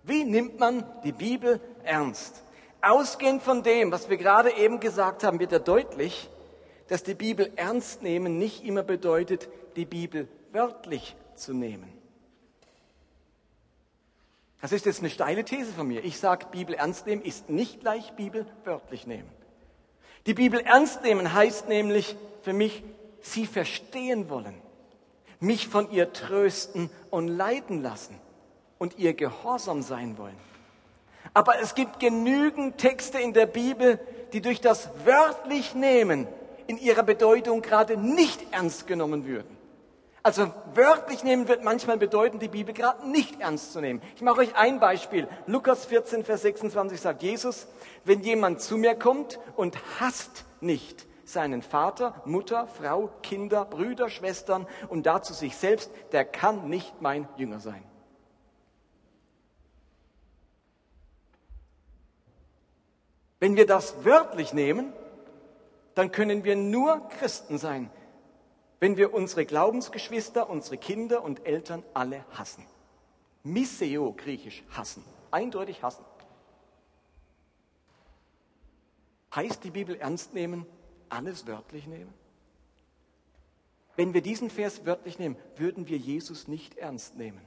Wie 0.04 0.24
nimmt 0.24 0.60
man 0.60 0.84
die 1.04 1.12
Bibel 1.12 1.60
ernst? 1.84 2.44
Ausgehend 2.82 3.44
von 3.44 3.62
dem, 3.62 3.92
was 3.92 4.10
wir 4.10 4.18
gerade 4.18 4.52
eben 4.58 4.80
gesagt 4.80 5.24
haben, 5.24 5.40
wird 5.40 5.52
ja 5.52 5.60
deutlich, 5.60 6.30
dass 6.88 7.04
die 7.04 7.14
Bibel 7.14 7.52
ernst 7.56 8.02
nehmen 8.02 8.38
nicht 8.38 8.66
immer 8.66 8.84
bedeutet, 8.84 9.48
die 9.76 9.86
Bibel 9.86 10.28
wörtlich 10.52 11.16
zu 11.36 11.54
nehmen. 11.54 11.92
Das 14.62 14.72
ist 14.72 14.86
jetzt 14.86 15.00
eine 15.00 15.10
steile 15.10 15.44
These 15.44 15.72
von 15.74 15.88
mir. 15.88 16.04
Ich 16.04 16.20
sage, 16.20 16.46
Bibel 16.52 16.76
ernst 16.76 17.08
nehmen 17.08 17.24
ist 17.24 17.50
nicht 17.50 17.80
gleich 17.82 18.14
Bibel 18.14 18.46
wörtlich 18.64 19.08
nehmen. 19.08 19.30
Die 20.28 20.36
Bibel 20.36 20.60
ernst 20.60 21.02
nehmen 21.02 21.34
heißt 21.34 21.68
nämlich 21.68 22.16
für 22.44 22.54
mich, 22.54 22.84
sie 23.22 23.48
verstehen 23.48 24.30
wollen, 24.30 24.54
mich 25.42 25.68
von 25.68 25.92
ihr 25.92 26.14
trösten 26.14 26.90
und 27.10 27.28
leiten 27.28 27.82
lassen 27.82 28.18
und 28.78 28.98
ihr 28.98 29.14
gehorsam 29.14 29.82
sein 29.82 30.18
wollen. 30.18 30.38
Aber 31.34 31.60
es 31.60 31.76
gibt 31.76 32.00
genügend 32.00 32.78
Texte 32.78 33.20
in 33.20 33.34
der 33.34 33.48
Bibel, 33.48 34.00
die 34.34 34.42
durch 34.42 34.62
das 34.62 34.90
wörtlich 35.04 35.76
Nehmen 35.76 36.28
in 36.68 36.78
ihrer 36.78 37.04
Bedeutung 37.04 37.62
gerade 37.62 37.98
nicht 37.98 38.54
ernst 38.54 38.88
genommen 38.88 39.26
würden. 39.26 39.58
Also 40.24 40.54
wörtlich 40.76 41.24
nehmen 41.24 41.48
wird 41.48 41.64
manchmal 41.64 41.98
bedeuten, 41.98 42.38
die 42.38 42.48
Bibel 42.48 42.76
gerade 42.76 43.10
nicht 43.10 43.42
ernst 43.42 43.74
zu 43.74 43.82
nehmen. 43.82 44.02
Ich 44.16 44.22
mache 44.22 44.42
euch 44.42 44.56
ein 44.56 44.80
Beispiel. 44.80 45.28
Lukas 45.48 45.86
14, 45.86 46.24
Vers 46.24 46.44
26 46.44 47.02
sagt 47.02 47.24
Jesus, 47.24 47.68
wenn 48.06 48.22
jemand 48.22 48.62
zu 48.62 48.78
mir 48.78 48.94
kommt 48.94 49.40
und 49.56 49.76
hasst 50.00 50.46
nicht 50.60 51.08
seinen 51.32 51.62
Vater, 51.62 52.22
Mutter, 52.26 52.68
Frau, 52.68 53.10
Kinder, 53.22 53.66
Brüder, 53.66 54.10
Schwestern 54.10 54.68
und 54.90 55.06
dazu 55.06 55.34
sich 55.34 55.56
selbst, 55.56 55.92
der 56.12 56.26
kann 56.26 56.70
nicht 56.70 57.02
mein 57.02 57.28
Jünger 57.38 57.60
sein. 57.60 57.84
Wenn 63.40 63.56
wir 63.56 63.66
das 63.66 64.06
wörtlich 64.06 64.54
nehmen, 64.54 64.94
dann 65.96 66.12
können 66.12 66.44
wir 66.44 66.56
nur 66.56 67.10
Christen 67.10 67.58
sein, 67.58 67.90
wenn 68.80 68.98
wir 68.98 69.14
unsere 69.14 69.46
Glaubensgeschwister, 69.46 70.50
unsere 70.50 70.78
Kinder 70.78 71.24
und 71.24 71.46
Eltern 71.46 71.84
alle 71.94 72.24
hassen. 72.32 72.66
Miseo, 73.44 74.14
griechisch, 74.14 74.64
hassen. 74.72 75.04
Eindeutig 75.32 75.82
hassen. 75.82 76.06
Heißt 79.36 79.64
die 79.64 79.72
Bibel 79.72 79.96
ernst 79.96 80.34
nehmen, 80.34 80.66
alles 81.12 81.48
wörtlich 81.48 81.88
nehmen? 81.88 82.14
Wenn 83.96 84.14
wir 84.14 84.22
diesen 84.22 84.50
Vers 84.50 84.86
wörtlich 84.86 85.20
nehmen, 85.20 85.36
würden 85.58 85.88
wir 85.88 85.98
Jesus 85.98 86.48
nicht 86.48 86.78
ernst 86.78 87.18
nehmen. 87.18 87.42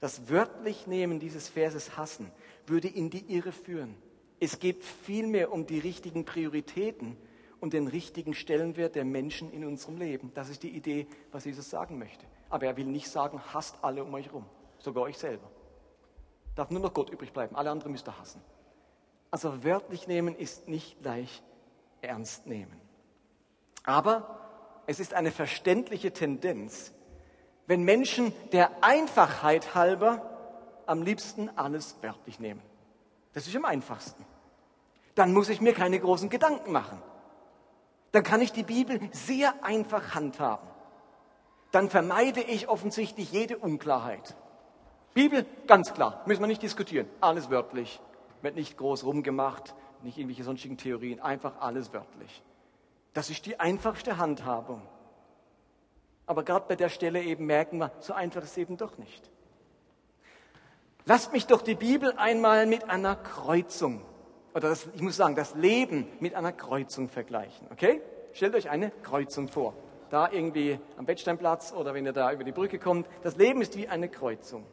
Das 0.00 0.28
wörtlich 0.28 0.86
Nehmen 0.86 1.20
dieses 1.20 1.48
Verses 1.48 1.96
hassen 1.96 2.30
würde 2.66 2.88
in 2.88 3.10
die 3.10 3.34
Irre 3.34 3.52
führen. 3.52 3.94
Es 4.40 4.58
geht 4.58 4.84
vielmehr 4.84 5.52
um 5.52 5.66
die 5.66 5.78
richtigen 5.78 6.24
Prioritäten 6.24 7.16
und 7.60 7.72
den 7.72 7.88
richtigen 7.88 8.34
Stellenwert 8.34 8.94
der 8.94 9.04
Menschen 9.04 9.50
in 9.52 9.64
unserem 9.64 9.96
Leben. 9.96 10.32
Das 10.34 10.50
ist 10.50 10.62
die 10.62 10.70
Idee, 10.70 11.06
was 11.32 11.44
Jesus 11.44 11.70
sagen 11.70 11.98
möchte. 11.98 12.26
Aber 12.50 12.66
er 12.66 12.76
will 12.76 12.86
nicht 12.86 13.08
sagen, 13.08 13.40
hasst 13.54 13.76
alle 13.82 14.04
um 14.04 14.12
euch 14.14 14.26
herum, 14.26 14.44
sogar 14.78 15.04
euch 15.04 15.16
selber. 15.16 15.50
Darf 16.54 16.70
nur 16.70 16.80
noch 16.80 16.92
Gott 16.92 17.10
übrig 17.10 17.32
bleiben, 17.32 17.56
alle 17.56 17.70
anderen 17.70 17.92
müsst 17.92 18.08
ihr 18.08 18.18
hassen. 18.18 18.42
Also 19.30 19.64
wörtlich 19.64 20.06
nehmen 20.06 20.34
ist 20.34 20.68
nicht 20.68 21.02
gleich 21.02 21.42
ernst 22.06 22.46
nehmen. 22.46 22.80
Aber 23.84 24.40
es 24.86 25.00
ist 25.00 25.14
eine 25.14 25.30
verständliche 25.30 26.12
Tendenz, 26.12 26.92
wenn 27.66 27.82
Menschen 27.82 28.32
der 28.52 28.70
Einfachheit 28.82 29.74
halber 29.74 30.82
am 30.86 31.02
liebsten 31.02 31.50
alles 31.56 31.96
wörtlich 32.00 32.38
nehmen. 32.38 32.62
Das 33.32 33.46
ist 33.46 33.56
am 33.56 33.64
einfachsten. 33.64 34.24
Dann 35.14 35.32
muss 35.32 35.48
ich 35.48 35.60
mir 35.60 35.72
keine 35.72 35.98
großen 35.98 36.28
Gedanken 36.28 36.72
machen. 36.72 37.02
Dann 38.12 38.22
kann 38.22 38.40
ich 38.40 38.52
die 38.52 38.62
Bibel 38.62 39.00
sehr 39.12 39.64
einfach 39.64 40.14
handhaben. 40.14 40.68
Dann 41.72 41.90
vermeide 41.90 42.40
ich 42.40 42.68
offensichtlich 42.68 43.32
jede 43.32 43.58
Unklarheit. 43.58 44.36
Bibel, 45.14 45.44
ganz 45.66 45.92
klar, 45.92 46.22
müssen 46.26 46.42
wir 46.42 46.46
nicht 46.46 46.62
diskutieren. 46.62 47.08
Alles 47.20 47.50
wörtlich. 47.50 48.00
Wird 48.42 48.54
nicht 48.54 48.76
groß 48.76 49.04
rumgemacht, 49.04 49.74
nicht 50.06 50.18
irgendwelche 50.18 50.44
sonstigen 50.44 50.78
Theorien, 50.78 51.20
einfach 51.20 51.60
alles 51.60 51.92
wörtlich. 51.92 52.42
Das 53.12 53.30
ist 53.30 53.44
die 53.46 53.60
einfachste 53.60 54.18
Handhabung. 54.18 54.82
Aber 56.26 56.42
gerade 56.42 56.66
bei 56.68 56.76
der 56.76 56.88
Stelle 56.88 57.22
eben 57.22 57.46
merken 57.46 57.78
wir, 57.78 57.92
so 58.00 58.12
einfach 58.12 58.42
ist 58.42 58.52
es 58.52 58.58
eben 58.58 58.76
doch 58.76 58.98
nicht. 58.98 59.30
Lasst 61.04 61.32
mich 61.32 61.46
doch 61.46 61.62
die 61.62 61.76
Bibel 61.76 62.12
einmal 62.16 62.66
mit 62.66 62.90
einer 62.90 63.14
Kreuzung, 63.14 64.02
oder 64.54 64.70
das, 64.70 64.88
ich 64.94 65.02
muss 65.02 65.16
sagen, 65.16 65.36
das 65.36 65.54
Leben 65.54 66.08
mit 66.18 66.34
einer 66.34 66.52
Kreuzung 66.52 67.08
vergleichen. 67.08 67.68
Okay? 67.70 68.00
Stellt 68.32 68.54
euch 68.54 68.70
eine 68.70 68.90
Kreuzung 68.90 69.48
vor. 69.48 69.74
Da 70.10 70.30
irgendwie 70.30 70.78
am 70.96 71.06
Bettsteinplatz 71.06 71.72
oder 71.72 71.94
wenn 71.94 72.06
ihr 72.06 72.12
da 72.12 72.32
über 72.32 72.44
die 72.44 72.52
Brücke 72.52 72.78
kommt. 72.78 73.08
Das 73.22 73.36
Leben 73.36 73.60
ist 73.62 73.76
wie 73.76 73.88
eine 73.88 74.08
Kreuzung. 74.08 74.64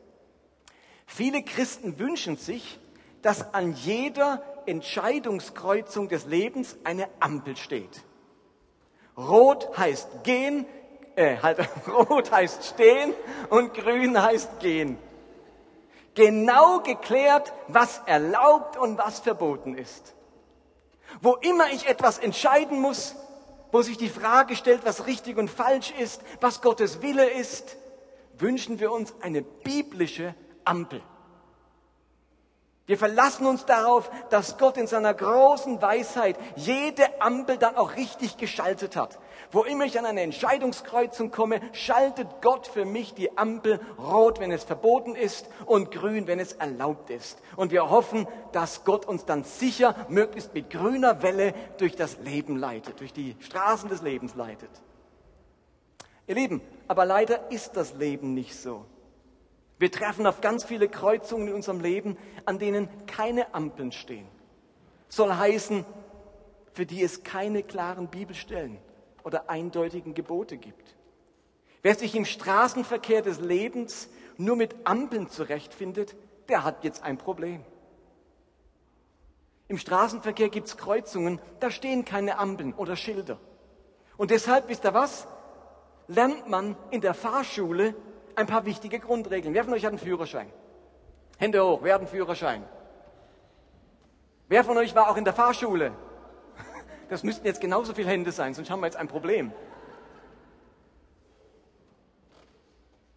Viele 1.05 1.43
Christen 1.43 1.99
wünschen 1.99 2.37
sich, 2.37 2.79
dass 3.21 3.53
an 3.53 3.73
jeder 3.73 4.43
Entscheidungskreuzung 4.67 6.09
des 6.09 6.25
Lebens 6.25 6.77
eine 6.83 7.07
Ampel 7.19 7.55
steht. 7.57 8.03
Rot 9.17 9.77
heißt 9.77 10.23
gehen, 10.23 10.65
äh, 11.15 11.37
halt, 11.37 11.59
rot 11.87 12.31
heißt 12.31 12.63
stehen 12.65 13.13
und 13.49 13.73
grün 13.73 14.21
heißt 14.21 14.59
gehen 14.59 14.97
genau 16.15 16.79
geklärt, 16.79 17.53
was 17.67 18.01
erlaubt 18.05 18.77
und 18.77 18.97
was 18.97 19.19
verboten 19.19 19.75
ist. 19.75 20.13
Wo 21.21 21.35
immer 21.35 21.71
ich 21.71 21.87
etwas 21.87 22.17
entscheiden 22.17 22.79
muss, 22.81 23.15
wo 23.71 23.81
sich 23.81 23.97
die 23.97 24.09
Frage 24.09 24.55
stellt, 24.55 24.85
was 24.85 25.07
richtig 25.07 25.37
und 25.37 25.49
falsch 25.49 25.91
ist, 25.99 26.21
was 26.41 26.61
Gottes 26.61 27.01
Wille 27.01 27.29
ist, 27.29 27.77
wünschen 28.37 28.79
wir 28.79 28.91
uns 28.91 29.13
eine 29.21 29.41
biblische 29.41 30.35
Ampel. 30.63 31.01
Wir 32.85 32.97
verlassen 32.97 33.45
uns 33.45 33.65
darauf, 33.65 34.11
dass 34.29 34.57
Gott 34.57 34.75
in 34.75 34.87
seiner 34.87 35.13
großen 35.13 35.81
Weisheit 35.81 36.37
jede 36.57 37.21
Ampel 37.21 37.57
dann 37.57 37.77
auch 37.77 37.95
richtig 37.95 38.35
geschaltet 38.35 38.97
hat. 38.97 39.19
Wo 39.53 39.63
immer 39.63 39.85
ich 39.85 39.97
an 39.97 40.05
eine 40.05 40.19
Entscheidungskreuzung 40.21 41.31
komme, 41.31 41.61
schaltet 41.71 42.27
Gott 42.41 42.67
für 42.67 42.83
mich 42.83 43.13
die 43.13 43.37
Ampel 43.37 43.79
rot, 43.97 44.41
wenn 44.41 44.51
es 44.51 44.65
verboten 44.65 45.15
ist, 45.15 45.47
und 45.65 45.91
grün, 45.91 46.27
wenn 46.27 46.39
es 46.39 46.53
erlaubt 46.53 47.09
ist. 47.09 47.41
Und 47.55 47.71
wir 47.71 47.89
hoffen, 47.89 48.27
dass 48.51 48.83
Gott 48.83 49.05
uns 49.05 49.23
dann 49.23 49.45
sicher, 49.45 49.95
möglichst 50.09 50.53
mit 50.53 50.69
grüner 50.69 51.21
Welle 51.21 51.53
durch 51.77 51.95
das 51.95 52.17
Leben 52.19 52.57
leitet, 52.57 52.99
durch 52.99 53.13
die 53.13 53.37
Straßen 53.39 53.87
des 53.87 54.01
Lebens 54.01 54.35
leitet. 54.35 54.71
Ihr 56.27 56.35
Lieben, 56.35 56.61
aber 56.89 57.05
leider 57.05 57.49
ist 57.49 57.77
das 57.77 57.93
Leben 57.93 58.33
nicht 58.33 58.55
so. 58.59 58.85
Wir 59.83 59.91
treffen 59.91 60.25
auf 60.25 60.39
ganz 60.39 60.63
viele 60.63 60.87
Kreuzungen 60.87 61.49
in 61.49 61.53
unserem 61.55 61.81
Leben, 61.81 62.17
an 62.45 62.57
denen 62.57 62.87
keine 63.05 63.53
Ampeln 63.53 63.91
stehen. 63.91 64.29
Soll 65.09 65.33
heißen, 65.33 65.83
für 66.71 66.85
die 66.85 67.03
es 67.03 67.23
keine 67.23 67.63
klaren 67.63 68.07
Bibelstellen 68.07 68.77
oder 69.25 69.49
eindeutigen 69.49 70.13
Gebote 70.13 70.55
gibt. 70.55 70.95
Wer 71.81 71.95
sich 71.95 72.15
im 72.15 72.23
Straßenverkehr 72.23 73.23
des 73.23 73.41
Lebens 73.41 74.07
nur 74.37 74.55
mit 74.55 74.73
Ampeln 74.85 75.27
zurechtfindet, 75.27 76.15
der 76.47 76.63
hat 76.63 76.85
jetzt 76.85 77.03
ein 77.03 77.17
Problem. 77.17 77.65
Im 79.67 79.77
Straßenverkehr 79.77 80.47
gibt 80.47 80.67
es 80.69 80.77
Kreuzungen, 80.77 81.41
da 81.59 81.69
stehen 81.69 82.05
keine 82.05 82.37
Ampeln 82.37 82.73
oder 82.73 82.95
Schilder. 82.95 83.37
Und 84.15 84.31
deshalb, 84.31 84.69
wisst 84.69 84.85
ihr 84.85 84.93
was? 84.93 85.27
Lernt 86.07 86.47
man 86.47 86.77
in 86.89 87.01
der 87.01 87.13
Fahrschule 87.13 87.93
ein 88.35 88.47
paar 88.47 88.65
wichtige 88.65 88.99
Grundregeln. 88.99 89.53
Wer 89.53 89.63
von 89.63 89.73
euch 89.73 89.85
hat 89.85 89.91
einen 89.91 89.99
Führerschein? 89.99 90.51
Hände 91.37 91.63
hoch, 91.63 91.79
wer 91.81 91.95
hat 91.95 92.01
einen 92.01 92.09
Führerschein? 92.09 92.63
Wer 94.47 94.63
von 94.63 94.77
euch 94.77 94.93
war 94.95 95.09
auch 95.09 95.17
in 95.17 95.25
der 95.25 95.33
Fahrschule? 95.33 95.91
Das 97.09 97.21
müssten 97.21 97.45
jetzt 97.45 97.61
genauso 97.61 97.93
viele 97.93 98.09
Hände 98.09 98.31
sein, 98.31 98.53
sonst 98.53 98.71
haben 98.71 98.79
wir 98.79 98.87
jetzt 98.87 98.95
ein 98.95 99.07
Problem. 99.07 99.51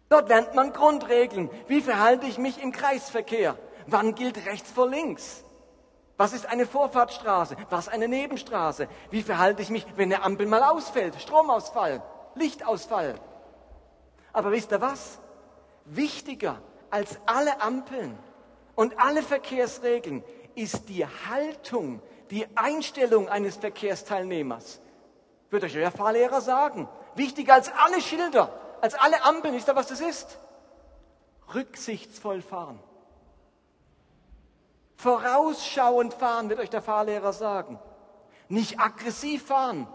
Dort 0.09 0.29
lernt 0.29 0.55
man 0.55 0.71
Grundregeln. 0.71 1.49
Wie 1.67 1.81
verhalte 1.81 2.27
ich 2.27 2.37
mich 2.37 2.61
im 2.61 2.71
Kreisverkehr? 2.71 3.57
Wann 3.87 4.15
gilt 4.15 4.45
rechts 4.45 4.71
vor 4.71 4.87
links? 4.87 5.43
Was 6.17 6.33
ist 6.33 6.47
eine 6.47 6.65
Vorfahrtsstraße? 6.65 7.55
Was 7.69 7.87
eine 7.87 8.07
Nebenstraße? 8.07 8.87
Wie 9.11 9.21
verhalte 9.21 9.61
ich 9.61 9.69
mich, 9.69 9.85
wenn 9.95 10.11
eine 10.11 10.23
Ampel 10.23 10.47
mal 10.47 10.63
ausfällt? 10.63 11.15
Stromausfall, 11.21 12.01
Lichtausfall. 12.35 13.15
Aber 14.37 14.51
wisst 14.51 14.71
ihr 14.71 14.79
was? 14.79 15.17
Wichtiger 15.85 16.61
als 16.91 17.17
alle 17.25 17.59
Ampeln 17.59 18.15
und 18.75 18.99
alle 18.99 19.23
Verkehrsregeln 19.23 20.23
ist 20.53 20.89
die 20.89 21.03
Haltung, 21.07 22.03
die 22.29 22.45
Einstellung 22.55 23.29
eines 23.29 23.55
Verkehrsteilnehmers. 23.55 24.79
Wird 25.49 25.63
euch 25.63 25.75
euer 25.75 25.89
Fahrlehrer 25.89 26.39
sagen. 26.41 26.87
Wichtiger 27.15 27.55
als 27.55 27.71
alle 27.83 27.99
Schilder, 27.99 28.53
als 28.79 28.93
alle 28.93 29.23
Ampeln. 29.23 29.55
Wisst 29.55 29.69
ihr, 29.69 29.75
was 29.75 29.87
das 29.87 30.01
ist? 30.01 30.37
Rücksichtsvoll 31.55 32.43
fahren. 32.43 32.77
Vorausschauend 34.97 36.13
fahren, 36.13 36.49
wird 36.49 36.59
euch 36.59 36.69
der 36.69 36.83
Fahrlehrer 36.83 37.33
sagen. 37.33 37.79
Nicht 38.49 38.79
aggressiv 38.79 39.47
fahren. 39.47 39.87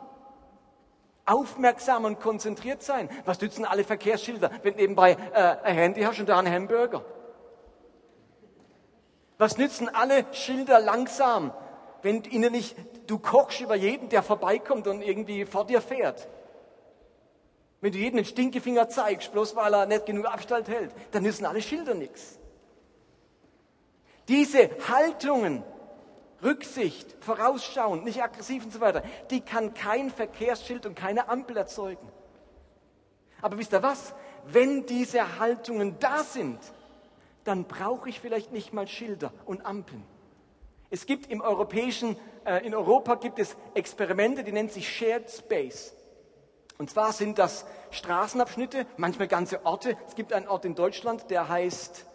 Aufmerksam 1.25 2.05
und 2.05 2.21
konzentriert 2.21 2.83
sein. 2.83 3.09
Was 3.25 3.41
nützen 3.41 3.65
alle 3.65 3.85
Verkehrsschilder, 3.85 4.51
wenn 4.63 4.75
nebenbei 4.75 5.13
äh, 5.33 5.57
ein 5.63 5.77
Handy 5.77 6.03
hast 6.03 6.19
und 6.19 6.29
da 6.29 6.39
ein 6.39 6.51
Hamburger? 6.51 7.05
Was 9.39 9.59
nützen 9.59 9.89
alle 9.89 10.25
Schilder 10.33 10.81
langsam, 10.81 11.53
wenn 12.03 12.23
ihnen 12.25 12.53
nicht, 12.53 12.77
du 13.07 13.19
kochst 13.19 13.61
über 13.61 13.75
jeden, 13.75 14.09
der 14.09 14.23
vorbeikommt 14.23 14.87
und 14.87 15.03
irgendwie 15.03 15.45
vor 15.47 15.65
dir 15.65 15.81
fährt? 15.81 16.29
Wenn 17.81 17.93
du 17.93 17.99
jedem 17.99 18.19
den 18.19 18.25
Stinkefinger 18.25 18.89
zeigst, 18.89 19.33
bloß 19.33 19.57
weil 19.57 19.75
er 19.75 19.87
nicht 19.87 20.07
genug 20.07 20.27
Abstand 20.27 20.69
hält, 20.69 20.93
dann 21.11 21.25
nützen 21.25 21.47
alle 21.47 21.61
Schilder 21.61 21.95
nichts. 21.95 22.39
Diese 24.29 24.71
Haltungen, 24.89 25.65
Rücksicht, 26.43 27.17
Vorausschauen, 27.21 28.05
nicht 28.05 28.23
aggressiv 28.23 28.65
und 28.65 28.73
so 28.73 28.81
weiter, 28.81 29.03
die 29.31 29.41
kann 29.41 29.75
kein 29.75 30.11
Verkehrsschild 30.11 30.87
und 30.87 30.95
keine 30.95 31.29
Ampel 31.29 31.57
erzeugen. 31.57 32.09
Aber 33.41 33.59
wisst 33.59 33.73
ihr 33.73 33.83
was? 33.83 34.15
Wenn 34.47 34.87
diese 34.87 35.39
Haltungen 35.39 35.99
da 35.99 36.25
sind, 36.25 36.59
dann 37.45 37.65
brauche 37.65 38.09
ich 38.09 38.21
vielleicht 38.21 38.53
nicht 38.53 38.73
mal 38.73 38.87
Schilder 38.87 39.33
und 39.47 39.67
Ampeln. 39.67 40.05
Es 40.91 41.07
gibt 41.07 41.31
im 41.31 41.41
europäischen, 41.41 42.17
äh, 42.45 42.67
in 42.67 42.75
Europa 42.75 43.15
gibt 43.15 43.39
es 43.39 43.57
Experimente, 43.75 44.45
die 44.45 44.53
nennen 44.53 44.69
sich 44.69 44.89
Shared 44.89 45.31
Space. 45.31 45.95
Und 46.79 46.91
zwar 46.91 47.13
sind 47.13 47.39
das 47.39 47.65
Straßenabschnitte, 47.91 48.87
manchmal 48.97 49.29
ganze 49.29 49.65
Orte. 49.65 49.97
Es 50.07 50.15
gibt 50.15 50.33
einen 50.33 50.49
Ort 50.49 50.65
in 50.65 50.75
Deutschland, 50.75 51.31
der 51.31 51.49
heißt 51.49 52.07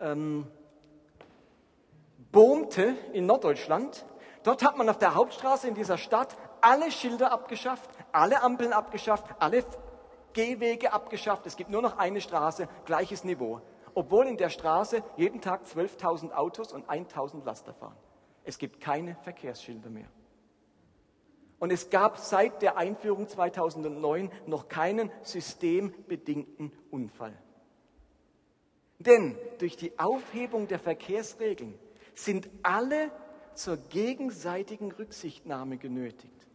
ähm, 0.00 0.46
Bohmte 2.32 2.96
in 3.12 3.26
Norddeutschland. 3.26 4.04
Dort 4.42 4.64
hat 4.64 4.76
man 4.76 4.88
auf 4.88 4.98
der 4.98 5.14
Hauptstraße 5.14 5.68
in 5.68 5.74
dieser 5.74 5.98
Stadt 5.98 6.36
alle 6.60 6.90
Schilder 6.90 7.32
abgeschafft, 7.32 7.90
alle 8.12 8.42
Ampeln 8.42 8.72
abgeschafft, 8.72 9.24
alle 9.38 9.64
Gehwege 10.32 10.92
abgeschafft. 10.92 11.46
Es 11.46 11.56
gibt 11.56 11.70
nur 11.70 11.82
noch 11.82 11.98
eine 11.98 12.20
Straße, 12.20 12.68
gleiches 12.84 13.24
Niveau. 13.24 13.60
Obwohl 13.94 14.26
in 14.26 14.36
der 14.36 14.50
Straße 14.50 15.02
jeden 15.16 15.40
Tag 15.40 15.64
12.000 15.64 16.32
Autos 16.32 16.72
und 16.72 16.88
1.000 16.88 17.44
Laster 17.44 17.74
fahren. 17.74 17.96
Es 18.44 18.58
gibt 18.58 18.80
keine 18.80 19.16
Verkehrsschilder 19.22 19.90
mehr. 19.90 20.08
Und 21.58 21.72
es 21.72 21.90
gab 21.90 22.18
seit 22.18 22.62
der 22.62 22.76
Einführung 22.76 23.26
2009 23.26 24.30
noch 24.46 24.68
keinen 24.68 25.10
systembedingten 25.22 26.72
Unfall. 26.90 27.36
Denn 29.00 29.36
durch 29.58 29.76
die 29.76 29.98
Aufhebung 29.98 30.68
der 30.68 30.78
Verkehrsregeln 30.78 31.78
sind 32.24 32.48
alle 32.62 33.10
zur 33.54 33.76
gegenseitigen 33.76 34.92
Rücksichtnahme 34.92 35.78
genötigt. 35.78 36.46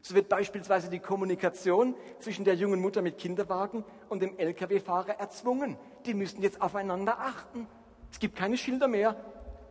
So 0.00 0.14
wird 0.14 0.28
beispielsweise 0.28 0.90
die 0.90 0.98
Kommunikation 0.98 1.94
zwischen 2.18 2.44
der 2.44 2.54
jungen 2.54 2.80
Mutter 2.80 3.02
mit 3.02 3.18
Kinderwagen 3.18 3.84
und 4.08 4.20
dem 4.20 4.36
Lkw-Fahrer 4.36 5.20
erzwungen. 5.20 5.76
Die 6.06 6.14
müssen 6.14 6.42
jetzt 6.42 6.60
aufeinander 6.60 7.20
achten. 7.20 7.68
Es 8.10 8.18
gibt 8.18 8.36
keine 8.36 8.56
Schilder 8.56 8.88
mehr. 8.88 9.16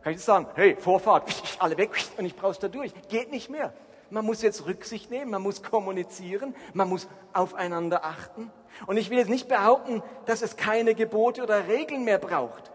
Kann 0.02 0.14
ich 0.14 0.20
sagen, 0.20 0.46
hey, 0.54 0.76
Vorfahrt, 0.76 1.30
alle 1.58 1.76
weg 1.76 1.90
und 2.16 2.24
ich 2.24 2.34
brauch's 2.34 2.58
da 2.58 2.68
durch. 2.68 2.92
Geht 3.08 3.30
nicht 3.30 3.50
mehr. 3.50 3.74
Man 4.10 4.24
muss 4.24 4.42
jetzt 4.42 4.66
Rücksicht 4.66 5.10
nehmen, 5.10 5.30
man 5.30 5.42
muss 5.42 5.62
kommunizieren, 5.62 6.54
man 6.74 6.88
muss 6.88 7.08
aufeinander 7.32 8.04
achten. 8.04 8.50
Und 8.86 8.96
ich 8.96 9.10
will 9.10 9.18
jetzt 9.18 9.30
nicht 9.30 9.48
behaupten, 9.48 10.02
dass 10.26 10.42
es 10.42 10.56
keine 10.56 10.94
Gebote 10.94 11.42
oder 11.42 11.68
Regeln 11.68 12.04
mehr 12.04 12.18
braucht. 12.18 12.72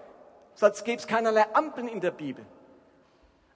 Sonst 0.53 0.83
gäbe 0.83 0.97
es 0.97 1.07
keinerlei 1.07 1.45
Ampeln 1.53 1.87
in 1.87 2.01
der 2.01 2.11
Bibel. 2.11 2.45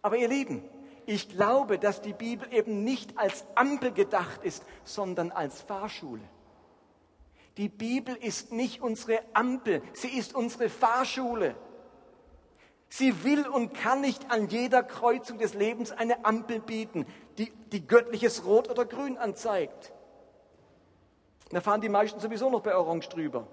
Aber 0.01 0.17
ihr 0.17 0.27
Lieben, 0.27 0.63
ich 1.05 1.29
glaube, 1.29 1.79
dass 1.79 2.01
die 2.01 2.13
Bibel 2.13 2.51
eben 2.53 2.83
nicht 2.83 3.17
als 3.17 3.45
Ampel 3.55 3.91
gedacht 3.91 4.43
ist, 4.43 4.63
sondern 4.83 5.31
als 5.31 5.61
Fahrschule. 5.61 6.21
Die 7.57 7.69
Bibel 7.69 8.15
ist 8.15 8.51
nicht 8.51 8.81
unsere 8.81 9.19
Ampel, 9.33 9.81
sie 9.93 10.07
ist 10.09 10.33
unsere 10.33 10.69
Fahrschule. 10.69 11.55
Sie 12.87 13.23
will 13.23 13.47
und 13.47 13.73
kann 13.73 14.01
nicht 14.01 14.31
an 14.31 14.47
jeder 14.47 14.83
Kreuzung 14.83 15.37
des 15.37 15.53
Lebens 15.53 15.91
eine 15.91 16.25
Ampel 16.25 16.59
bieten, 16.59 17.05
die, 17.37 17.51
die 17.71 17.85
göttliches 17.87 18.45
Rot 18.45 18.69
oder 18.69 18.85
Grün 18.85 19.17
anzeigt. 19.17 19.93
Da 21.49 21.61
fahren 21.61 21.81
die 21.81 21.89
meisten 21.89 22.19
sowieso 22.19 22.49
noch 22.49 22.61
bei 22.61 22.75
Orange 22.75 23.09
drüber. 23.09 23.47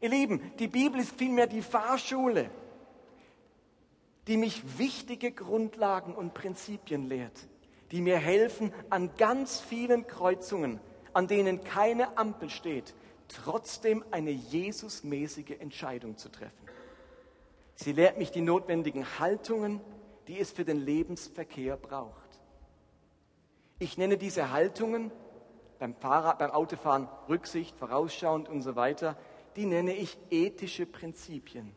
Ihr 0.00 0.10
Lieben, 0.10 0.52
die 0.58 0.68
Bibel 0.68 1.00
ist 1.00 1.16
vielmehr 1.16 1.46
die 1.46 1.62
Fahrschule 1.62 2.50
die 4.26 4.36
mich 4.36 4.78
wichtige 4.78 5.32
Grundlagen 5.32 6.14
und 6.14 6.34
Prinzipien 6.34 7.08
lehrt, 7.08 7.48
die 7.92 8.00
mir 8.00 8.18
helfen, 8.18 8.72
an 8.90 9.10
ganz 9.16 9.60
vielen 9.60 10.06
Kreuzungen, 10.06 10.80
an 11.12 11.28
denen 11.28 11.62
keine 11.62 12.18
Ampel 12.18 12.50
steht, 12.50 12.94
trotzdem 13.28 14.04
eine 14.10 14.30
Jesusmäßige 14.30 15.60
Entscheidung 15.60 16.16
zu 16.16 16.28
treffen. 16.28 16.66
Sie 17.76 17.92
lehrt 17.92 18.18
mich 18.18 18.30
die 18.30 18.40
notwendigen 18.40 19.18
Haltungen, 19.18 19.80
die 20.28 20.40
es 20.40 20.50
für 20.50 20.64
den 20.64 20.78
Lebensverkehr 20.78 21.76
braucht. 21.76 22.40
Ich 23.78 23.98
nenne 23.98 24.16
diese 24.16 24.50
Haltungen 24.50 25.12
beim, 25.78 25.94
Fahrrad, 25.94 26.38
beim 26.38 26.50
Autofahren 26.50 27.08
Rücksicht, 27.28 27.76
vorausschauend 27.76 28.48
und 28.48 28.62
so 28.62 28.76
weiter, 28.76 29.16
die 29.56 29.66
nenne 29.66 29.94
ich 29.94 30.16
ethische 30.30 30.86
Prinzipien. 30.86 31.74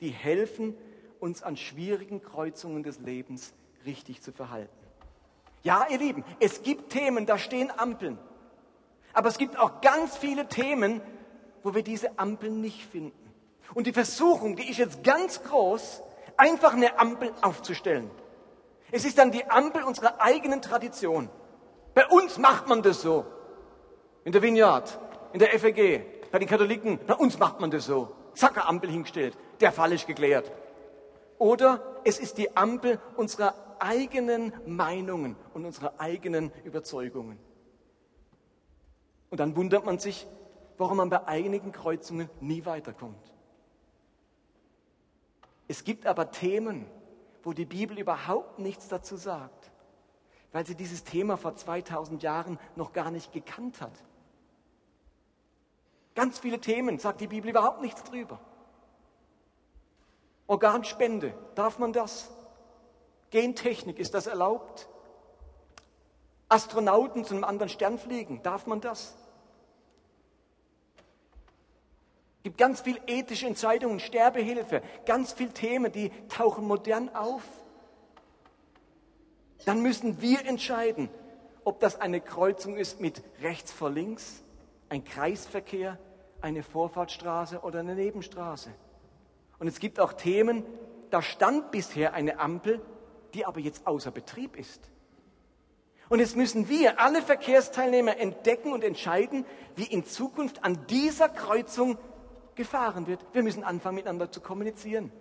Die 0.00 0.10
helfen, 0.10 0.76
uns 1.20 1.42
an 1.42 1.56
schwierigen 1.56 2.22
Kreuzungen 2.22 2.82
des 2.82 3.00
Lebens 3.00 3.54
richtig 3.84 4.22
zu 4.22 4.32
verhalten. 4.32 4.72
Ja, 5.62 5.86
ihr 5.90 5.98
Lieben, 5.98 6.24
es 6.40 6.62
gibt 6.62 6.90
Themen, 6.90 7.26
da 7.26 7.38
stehen 7.38 7.70
Ampeln. 7.76 8.18
Aber 9.12 9.28
es 9.28 9.38
gibt 9.38 9.58
auch 9.58 9.80
ganz 9.80 10.16
viele 10.16 10.46
Themen, 10.48 11.00
wo 11.62 11.74
wir 11.74 11.82
diese 11.82 12.18
Ampeln 12.18 12.60
nicht 12.60 12.84
finden. 12.84 13.32
Und 13.74 13.86
die 13.86 13.92
Versuchung, 13.92 14.56
die 14.56 14.70
ist 14.70 14.78
jetzt 14.78 15.02
ganz 15.02 15.42
groß, 15.42 16.02
einfach 16.36 16.74
eine 16.74 16.98
Ampel 16.98 17.32
aufzustellen. 17.42 18.10
Es 18.90 19.04
ist 19.04 19.18
dann 19.18 19.32
die 19.32 19.44
Ampel 19.50 19.82
unserer 19.82 20.20
eigenen 20.20 20.62
Tradition. 20.62 21.28
Bei 21.94 22.06
uns 22.06 22.38
macht 22.38 22.68
man 22.68 22.82
das 22.82 23.02
so. 23.02 23.26
In 24.24 24.32
der 24.32 24.42
Vineyard, 24.42 24.98
in 25.32 25.40
der 25.40 25.50
FEG, 25.58 26.30
bei 26.30 26.38
den 26.38 26.48
Katholiken, 26.48 26.98
bei 27.06 27.14
uns 27.14 27.38
macht 27.38 27.60
man 27.60 27.70
das 27.70 27.86
so. 27.86 28.14
Zack, 28.34 28.66
Ampel 28.66 28.90
hingestellt. 28.90 29.36
Der 29.60 29.72
Fall 29.72 29.92
ist 29.92 30.06
geklärt. 30.06 30.50
Oder 31.38 32.00
es 32.04 32.18
ist 32.18 32.38
die 32.38 32.56
Ampel 32.56 33.00
unserer 33.16 33.54
eigenen 33.78 34.52
Meinungen 34.66 35.36
und 35.54 35.64
unserer 35.64 36.00
eigenen 36.00 36.52
Überzeugungen. 36.64 37.38
Und 39.30 39.40
dann 39.40 39.54
wundert 39.56 39.84
man 39.84 39.98
sich, 39.98 40.26
warum 40.78 40.96
man 40.98 41.10
bei 41.10 41.26
einigen 41.26 41.72
Kreuzungen 41.72 42.28
nie 42.40 42.64
weiterkommt. 42.64 43.34
Es 45.68 45.84
gibt 45.84 46.06
aber 46.06 46.30
Themen, 46.30 46.86
wo 47.42 47.52
die 47.52 47.66
Bibel 47.66 47.98
überhaupt 47.98 48.58
nichts 48.58 48.88
dazu 48.88 49.16
sagt, 49.16 49.70
weil 50.50 50.66
sie 50.66 50.74
dieses 50.74 51.04
Thema 51.04 51.36
vor 51.36 51.54
2000 51.54 52.22
Jahren 52.22 52.58
noch 52.74 52.92
gar 52.92 53.10
nicht 53.10 53.32
gekannt 53.32 53.80
hat. 53.80 53.92
Ganz 56.14 56.38
viele 56.38 56.58
Themen 56.58 56.98
sagt 56.98 57.20
die 57.20 57.28
Bibel 57.28 57.50
überhaupt 57.50 57.80
nichts 57.80 58.02
drüber. 58.02 58.40
Organspende, 60.48 61.34
darf 61.54 61.78
man 61.78 61.92
das? 61.92 62.30
Gentechnik, 63.30 63.98
ist 63.98 64.14
das 64.14 64.26
erlaubt? 64.26 64.88
Astronauten 66.48 67.24
zu 67.24 67.34
einem 67.34 67.44
anderen 67.44 67.68
Stern 67.68 67.98
fliegen, 67.98 68.42
darf 68.42 68.66
man 68.66 68.80
das? 68.80 69.14
Es 72.38 72.44
gibt 72.44 72.56
ganz 72.56 72.80
viele 72.80 73.00
ethische 73.06 73.46
Entscheidungen, 73.46 74.00
Sterbehilfe, 74.00 74.82
ganz 75.04 75.34
viele 75.34 75.52
Themen, 75.52 75.92
die 75.92 76.10
tauchen 76.28 76.66
modern 76.66 77.14
auf. 77.14 77.42
Dann 79.66 79.82
müssen 79.82 80.22
wir 80.22 80.46
entscheiden, 80.46 81.10
ob 81.64 81.80
das 81.80 82.00
eine 82.00 82.22
Kreuzung 82.22 82.78
ist 82.78 83.00
mit 83.00 83.22
rechts 83.42 83.70
vor 83.70 83.90
links, 83.90 84.42
ein 84.88 85.04
Kreisverkehr, 85.04 85.98
eine 86.40 86.62
Vorfahrtsstraße 86.62 87.60
oder 87.60 87.80
eine 87.80 87.94
Nebenstraße. 87.94 88.70
Und 89.58 89.66
es 89.66 89.80
gibt 89.80 90.00
auch 90.00 90.12
Themen, 90.12 90.64
da 91.10 91.22
stand 91.22 91.70
bisher 91.70 92.14
eine 92.14 92.38
Ampel, 92.38 92.80
die 93.34 93.44
aber 93.44 93.60
jetzt 93.60 93.86
außer 93.86 94.10
Betrieb 94.10 94.56
ist. 94.56 94.90
Und 96.08 96.20
jetzt 96.20 96.36
müssen 96.36 96.68
wir, 96.68 97.00
alle 97.00 97.20
Verkehrsteilnehmer, 97.20 98.16
entdecken 98.18 98.72
und 98.72 98.82
entscheiden, 98.82 99.44
wie 99.76 99.84
in 99.84 100.04
Zukunft 100.04 100.64
an 100.64 100.86
dieser 100.86 101.28
Kreuzung 101.28 101.98
gefahren 102.54 103.06
wird. 103.06 103.24
Wir 103.32 103.42
müssen 103.42 103.62
anfangen, 103.62 103.96
miteinander 103.96 104.32
zu 104.32 104.40
kommunizieren. 104.40 105.12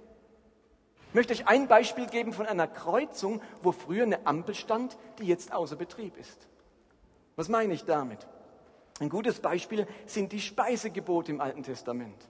Ich 1.09 1.15
möchte 1.15 1.33
euch 1.33 1.47
ein 1.47 1.67
Beispiel 1.67 2.07
geben 2.07 2.31
von 2.31 2.45
einer 2.45 2.67
Kreuzung, 2.67 3.41
wo 3.63 3.71
früher 3.71 4.03
eine 4.03 4.25
Ampel 4.25 4.55
stand, 4.55 4.97
die 5.19 5.25
jetzt 5.25 5.53
außer 5.53 5.75
Betrieb 5.75 6.17
ist. 6.17 6.47
Was 7.35 7.49
meine 7.49 7.73
ich 7.73 7.85
damit? 7.85 8.27
Ein 8.99 9.09
gutes 9.09 9.39
Beispiel 9.39 9.87
sind 10.05 10.31
die 10.31 10.39
Speisegebote 10.39 11.31
im 11.31 11.41
Alten 11.41 11.63
Testament. 11.63 12.27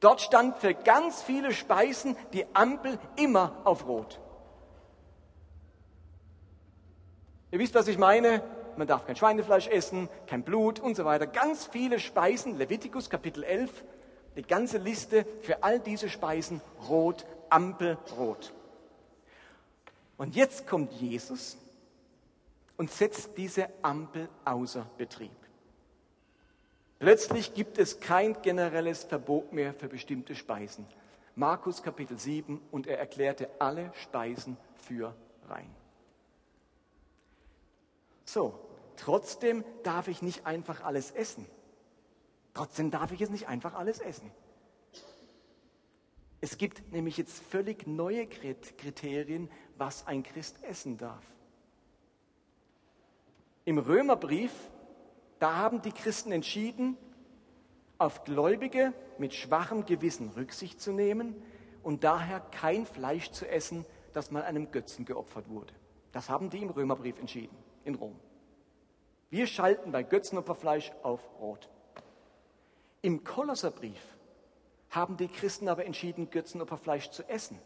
Dort 0.00 0.20
stand 0.20 0.58
für 0.58 0.74
ganz 0.74 1.22
viele 1.22 1.52
Speisen 1.52 2.16
die 2.32 2.44
Ampel 2.54 2.98
immer 3.16 3.60
auf 3.64 3.86
Rot. 3.86 4.20
Ihr 7.50 7.58
wisst, 7.58 7.74
was 7.74 7.88
ich 7.88 7.98
meine. 7.98 8.42
Man 8.76 8.86
darf 8.86 9.06
kein 9.06 9.16
Schweinefleisch 9.16 9.66
essen, 9.66 10.08
kein 10.28 10.44
Blut 10.44 10.78
und 10.78 10.96
so 10.96 11.04
weiter. 11.04 11.26
Ganz 11.26 11.66
viele 11.66 11.98
Speisen, 11.98 12.56
Levitikus 12.56 13.10
Kapitel 13.10 13.42
11, 13.42 13.84
die 14.36 14.42
ganze 14.42 14.78
Liste 14.78 15.26
für 15.42 15.64
all 15.64 15.80
diese 15.80 16.08
Speisen 16.08 16.60
rot, 16.88 17.26
Ampel 17.50 17.98
rot. 18.16 18.52
Und 20.16 20.36
jetzt 20.36 20.68
kommt 20.68 20.92
Jesus 20.92 21.56
und 22.76 22.90
setzt 22.90 23.36
diese 23.36 23.68
Ampel 23.82 24.28
außer 24.44 24.86
Betrieb. 24.96 25.37
Plötzlich 26.98 27.54
gibt 27.54 27.78
es 27.78 28.00
kein 28.00 28.40
generelles 28.42 29.04
Verbot 29.04 29.52
mehr 29.52 29.72
für 29.72 29.88
bestimmte 29.88 30.34
Speisen. 30.34 30.86
Markus 31.36 31.82
Kapitel 31.82 32.18
7 32.18 32.60
und 32.72 32.88
er 32.88 32.98
erklärte 32.98 33.48
alle 33.60 33.92
Speisen 33.94 34.56
für 34.76 35.14
rein. 35.48 35.70
So, 38.24 38.58
trotzdem 38.96 39.64
darf 39.84 40.08
ich 40.08 40.22
nicht 40.22 40.44
einfach 40.44 40.82
alles 40.82 41.12
essen. 41.12 41.46
Trotzdem 42.54 42.90
darf 42.90 43.12
ich 43.12 43.20
jetzt 43.20 43.30
nicht 43.30 43.46
einfach 43.46 43.74
alles 43.74 44.00
essen. 44.00 44.32
Es 46.40 46.58
gibt 46.58 46.92
nämlich 46.92 47.16
jetzt 47.16 47.40
völlig 47.40 47.86
neue 47.86 48.26
Kriterien, 48.26 49.48
was 49.76 50.06
ein 50.08 50.24
Christ 50.24 50.62
essen 50.64 50.98
darf. 50.98 51.24
Im 53.64 53.78
Römerbrief 53.78 54.52
da 55.38 55.56
haben 55.56 55.82
die 55.82 55.92
Christen 55.92 56.32
entschieden, 56.32 56.96
auf 57.98 58.24
Gläubige 58.24 58.92
mit 59.18 59.34
schwachem 59.34 59.84
Gewissen 59.84 60.30
Rücksicht 60.30 60.80
zu 60.80 60.92
nehmen 60.92 61.34
und 61.82 62.04
daher 62.04 62.40
kein 62.40 62.86
Fleisch 62.86 63.30
zu 63.30 63.48
essen, 63.48 63.84
das 64.12 64.30
mal 64.30 64.42
einem 64.42 64.70
Götzen 64.70 65.04
geopfert 65.04 65.48
wurde. 65.48 65.74
Das 66.12 66.28
haben 66.28 66.50
die 66.50 66.62
im 66.62 66.70
Römerbrief 66.70 67.18
entschieden, 67.18 67.56
in 67.84 67.94
Rom. 67.94 68.18
Wir 69.30 69.46
schalten 69.46 69.92
bei 69.92 70.02
Götzenopferfleisch 70.02 70.92
auf 71.02 71.20
Rot. 71.40 71.68
Im 73.02 73.24
Kolosserbrief 73.24 74.00
haben 74.90 75.16
die 75.16 75.28
Christen 75.28 75.68
aber 75.68 75.84
entschieden, 75.84 76.30
Götzenopferfleisch 76.30 77.10
zu 77.10 77.28
essen, 77.28 77.58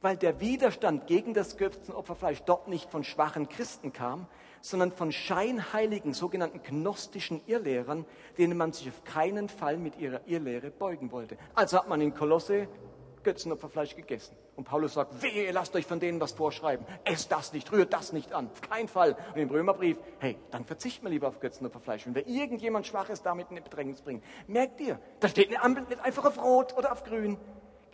weil 0.00 0.16
der 0.16 0.40
Widerstand 0.40 1.06
gegen 1.06 1.34
das 1.34 1.56
Götzenopferfleisch 1.56 2.42
dort 2.42 2.68
nicht 2.68 2.90
von 2.90 3.04
schwachen 3.04 3.48
Christen 3.48 3.92
kam, 3.92 4.26
sondern 4.60 4.92
von 4.92 5.12
scheinheiligen, 5.12 6.12
sogenannten 6.12 6.62
gnostischen 6.62 7.40
Irrlehrern, 7.46 8.04
denen 8.38 8.56
man 8.56 8.72
sich 8.72 8.88
auf 8.88 9.04
keinen 9.04 9.48
Fall 9.48 9.76
mit 9.76 9.96
ihrer 9.98 10.20
Irrlehre 10.26 10.70
beugen 10.70 11.12
wollte. 11.12 11.36
Also 11.54 11.78
hat 11.78 11.88
man 11.88 12.00
in 12.00 12.14
Kolosse 12.14 12.68
Götzenopferfleisch 13.26 13.96
gegessen. 13.96 14.36
Und 14.54 14.64
Paulus 14.64 14.94
sagt, 14.94 15.20
wehe, 15.20 15.50
lasst 15.50 15.74
euch 15.74 15.84
von 15.84 15.98
denen 15.98 16.20
was 16.20 16.32
vorschreiben. 16.32 16.86
Esst 17.04 17.30
das 17.32 17.52
nicht, 17.52 17.70
rührt 17.72 17.92
das 17.92 18.12
nicht 18.12 18.32
an. 18.32 18.48
Auf 18.52 18.60
keinen 18.60 18.86
Fall. 18.86 19.16
Und 19.34 19.40
im 19.40 19.50
Römerbrief, 19.50 19.98
hey, 20.20 20.38
dann 20.52 20.64
verzichten 20.64 21.04
wir 21.04 21.10
lieber 21.10 21.26
auf 21.26 21.40
Götzenopferfleisch. 21.40 22.06
Wenn 22.06 22.14
wir 22.14 22.26
irgendjemand 22.26 22.86
Schwaches 22.86 23.22
damit 23.22 23.50
in 23.50 23.56
Bedrängnis 23.56 24.00
bringen. 24.00 24.22
Merkt 24.46 24.80
ihr, 24.80 25.00
da 25.18 25.28
steht 25.28 25.48
eine 25.48 25.60
Ampel 25.60 25.82
nicht 25.84 26.00
einfach 26.00 26.24
auf 26.24 26.42
Rot 26.42 26.76
oder 26.78 26.92
auf 26.92 27.02
Grün. 27.02 27.36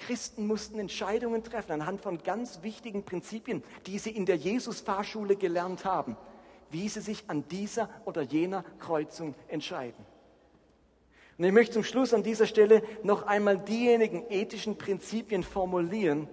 Christen 0.07 0.47
mussten 0.47 0.79
Entscheidungen 0.79 1.43
treffen 1.43 1.73
anhand 1.73 2.01
von 2.01 2.23
ganz 2.23 2.63
wichtigen 2.63 3.05
Prinzipien, 3.05 3.63
die 3.87 3.99
sie 3.99 4.11
in 4.11 4.27
der 4.27 4.37
Jesus-Fahrschule 4.37 5.37
gelernt 5.37 5.85
haben 5.85 6.17
wie 6.73 6.89
sie 6.89 7.01
sich 7.01 7.25
an 7.29 7.47
dieser 7.49 7.89
oder 8.05 8.23
jener 8.23 8.65
Kreuzung 8.79 9.35
entscheiden. 9.49 10.05
Und 11.39 11.45
ich 11.45 11.53
möchte 11.53 11.75
zum 11.75 11.85
Schluss 11.85 12.15
an 12.15 12.23
dieser 12.23 12.47
Stelle 12.47 12.83
noch 13.03 13.27
einmal 13.27 13.59
diejenigen 13.59 14.25
ethischen 14.31 14.77
Prinzipien 14.77 15.43
formulieren, 15.43 16.29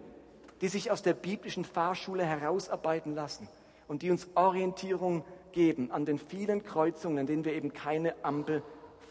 die 0.61 0.67
sich 0.67 0.91
aus 0.91 1.01
der 1.01 1.13
biblischen 1.13 1.65
Fahrschule 1.65 2.25
herausarbeiten 2.25 3.15
lassen 3.15 3.47
und 3.87 4.01
die 4.01 4.11
uns 4.11 4.27
Orientierung 4.35 5.23
geben 5.51 5.91
an 5.91 6.05
den 6.05 6.19
vielen 6.19 6.63
Kreuzungen, 6.63 7.19
an 7.19 7.27
denen 7.27 7.45
wir 7.45 7.53
eben 7.53 7.73
keine 7.73 8.13
Ampel 8.23 8.61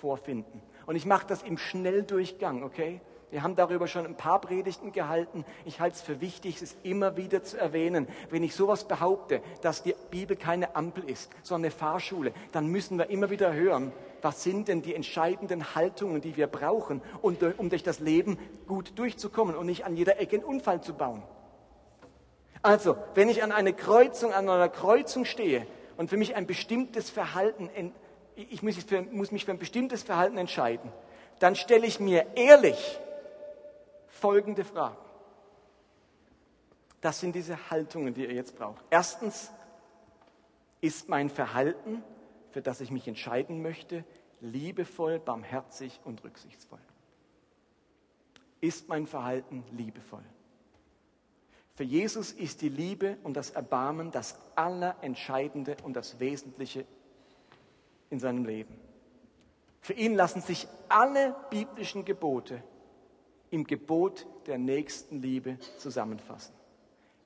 vorfinden. 0.00 0.62
Und 0.86 0.96
ich 0.96 1.06
mache 1.06 1.26
das 1.26 1.42
im 1.42 1.58
Schnelldurchgang, 1.58 2.62
okay? 2.62 3.00
Wir 3.30 3.42
haben 3.42 3.56
darüber 3.56 3.86
schon 3.86 4.06
ein 4.06 4.14
paar 4.14 4.40
Predigten 4.40 4.90
gehalten. 4.90 5.44
Ich 5.66 5.80
halte 5.80 5.96
es 5.96 6.02
für 6.02 6.20
wichtig, 6.20 6.62
es 6.62 6.76
immer 6.82 7.16
wieder 7.18 7.42
zu 7.42 7.58
erwähnen. 7.58 8.08
Wenn 8.30 8.42
ich 8.42 8.54
sowas 8.54 8.84
behaupte, 8.84 9.42
dass 9.60 9.82
die 9.82 9.94
Bibel 10.10 10.34
keine 10.34 10.74
Ampel 10.74 11.08
ist, 11.08 11.30
sondern 11.42 11.70
eine 11.70 11.78
Fahrschule, 11.78 12.32
dann 12.52 12.68
müssen 12.68 12.96
wir 12.96 13.10
immer 13.10 13.28
wieder 13.28 13.52
hören, 13.52 13.92
was 14.22 14.42
sind 14.42 14.68
denn 14.68 14.80
die 14.80 14.94
entscheidenden 14.94 15.74
Haltungen, 15.74 16.22
die 16.22 16.36
wir 16.36 16.46
brauchen, 16.46 17.02
um 17.20 17.38
durch 17.38 17.82
das 17.82 18.00
Leben 18.00 18.38
gut 18.66 18.98
durchzukommen 18.98 19.54
und 19.56 19.66
nicht 19.66 19.84
an 19.84 19.94
jeder 19.94 20.18
Ecke 20.18 20.36
einen 20.36 20.44
Unfall 20.44 20.80
zu 20.80 20.94
bauen. 20.94 21.22
Also, 22.62 22.96
wenn 23.14 23.28
ich 23.28 23.42
an 23.42 23.52
eine 23.52 23.74
Kreuzung, 23.74 24.32
an 24.32 24.48
einer 24.48 24.68
Kreuzung 24.68 25.24
stehe 25.24 25.66
und 25.96 26.08
für 26.10 26.16
mich 26.16 26.34
ein 26.34 26.46
bestimmtes 26.46 27.10
Verhalten, 27.10 27.70
ich 28.34 28.62
muss 28.62 29.32
mich 29.32 29.44
für 29.44 29.52
ein 29.52 29.58
bestimmtes 29.58 30.02
Verhalten 30.02 30.38
entscheiden, 30.38 30.90
dann 31.40 31.54
stelle 31.54 31.86
ich 31.86 32.00
mir 32.00 32.26
ehrlich 32.34 32.98
folgende 34.18 34.64
Fragen. 34.64 34.96
Das 37.00 37.20
sind 37.20 37.34
diese 37.34 37.70
Haltungen, 37.70 38.14
die 38.14 38.24
ihr 38.24 38.34
jetzt 38.34 38.56
braucht. 38.56 38.84
Erstens, 38.90 39.52
ist 40.80 41.08
mein 41.08 41.28
Verhalten, 41.28 42.02
für 42.50 42.62
das 42.62 42.80
ich 42.80 42.90
mich 42.90 43.08
entscheiden 43.08 43.62
möchte, 43.62 44.04
liebevoll, 44.40 45.18
barmherzig 45.18 46.00
und 46.04 46.22
rücksichtsvoll? 46.24 46.78
Ist 48.60 48.88
mein 48.88 49.06
Verhalten 49.06 49.64
liebevoll? 49.72 50.24
Für 51.74 51.84
Jesus 51.84 52.32
ist 52.32 52.62
die 52.62 52.68
Liebe 52.68 53.18
und 53.22 53.36
das 53.36 53.50
Erbarmen 53.50 54.10
das 54.10 54.36
Allerentscheidende 54.56 55.76
und 55.84 55.94
das 55.94 56.18
Wesentliche 56.18 56.84
in 58.10 58.18
seinem 58.18 58.44
Leben. 58.44 58.76
Für 59.80 59.92
ihn 59.92 60.14
lassen 60.14 60.40
sich 60.40 60.66
alle 60.88 61.36
biblischen 61.50 62.04
Gebote 62.04 62.62
im 63.50 63.64
Gebot 63.64 64.26
der 64.46 64.58
Nächstenliebe 64.58 65.58
zusammenfassen. 65.78 66.54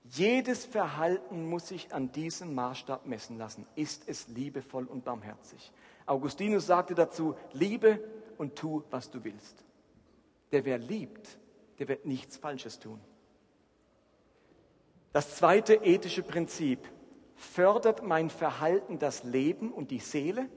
Jedes 0.04 0.64
Verhalten 0.64 1.48
muss 1.48 1.68
sich 1.68 1.94
an 1.94 2.10
diesem 2.12 2.54
Maßstab 2.54 3.06
messen 3.06 3.38
lassen. 3.38 3.66
Ist 3.76 4.08
es 4.08 4.28
liebevoll 4.28 4.84
und 4.86 5.04
barmherzig? 5.04 5.72
Augustinus 6.06 6.66
sagte 6.66 6.94
dazu, 6.94 7.34
liebe 7.52 8.02
und 8.36 8.56
tu, 8.56 8.82
was 8.90 9.10
du 9.10 9.22
willst. 9.22 9.64
Der 10.50 10.64
wer 10.64 10.78
liebt, 10.78 11.38
der 11.78 11.88
wird 11.88 12.04
nichts 12.04 12.36
Falsches 12.36 12.78
tun. 12.78 13.00
Das 15.12 15.36
zweite 15.36 15.74
ethische 15.74 16.22
Prinzip, 16.22 16.88
fördert 17.42 18.02
mein 18.02 18.30
Verhalten 18.30 18.98
das 18.98 19.24
Leben 19.24 19.72
und 19.72 19.90
die 19.90 19.98
Seele 19.98 20.48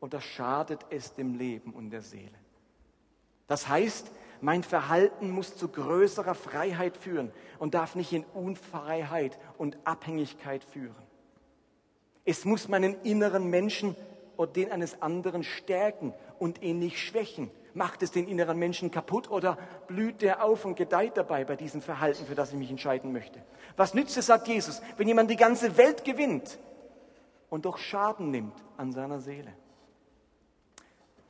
oder 0.00 0.20
schadet 0.20 0.84
es 0.90 1.14
dem 1.14 1.34
Leben 1.34 1.72
und 1.72 1.90
der 1.90 2.02
Seele? 2.02 2.38
Das 3.46 3.68
heißt, 3.68 4.10
Mein 4.40 4.62
Verhalten 4.62 5.30
muss 5.30 5.56
zu 5.56 5.68
größerer 5.68 6.34
Freiheit 6.34 6.96
führen 6.96 7.32
und 7.58 7.74
darf 7.74 7.94
nicht 7.94 8.12
in 8.12 8.24
Unfreiheit 8.34 9.38
und 9.58 9.78
Abhängigkeit 9.84 10.64
führen. 10.64 11.02
Es 12.24 12.44
muss 12.44 12.68
meinen 12.68 13.00
inneren 13.02 13.48
Menschen 13.48 13.96
oder 14.36 14.52
den 14.52 14.72
eines 14.72 15.02
anderen 15.02 15.44
stärken 15.44 16.14
und 16.38 16.62
ihn 16.62 16.78
nicht 16.78 16.98
schwächen. 16.98 17.50
Macht 17.74 18.02
es 18.02 18.10
den 18.10 18.26
inneren 18.26 18.58
Menschen 18.58 18.90
kaputt 18.90 19.30
oder 19.30 19.58
blüht 19.86 20.22
der 20.22 20.42
auf 20.42 20.64
und 20.64 20.76
gedeiht 20.76 21.16
dabei 21.16 21.44
bei 21.44 21.56
diesem 21.56 21.82
Verhalten, 21.82 22.24
für 22.26 22.34
das 22.34 22.50
ich 22.50 22.58
mich 22.58 22.70
entscheiden 22.70 23.12
möchte? 23.12 23.42
Was 23.76 23.94
nützt 23.94 24.16
es, 24.16 24.26
sagt 24.26 24.48
Jesus, 24.48 24.80
wenn 24.96 25.06
jemand 25.06 25.30
die 25.30 25.36
ganze 25.36 25.76
Welt 25.76 26.04
gewinnt 26.04 26.58
und 27.48 27.66
doch 27.66 27.78
Schaden 27.78 28.30
nimmt 28.30 28.54
an 28.76 28.92
seiner 28.92 29.20
Seele? 29.20 29.52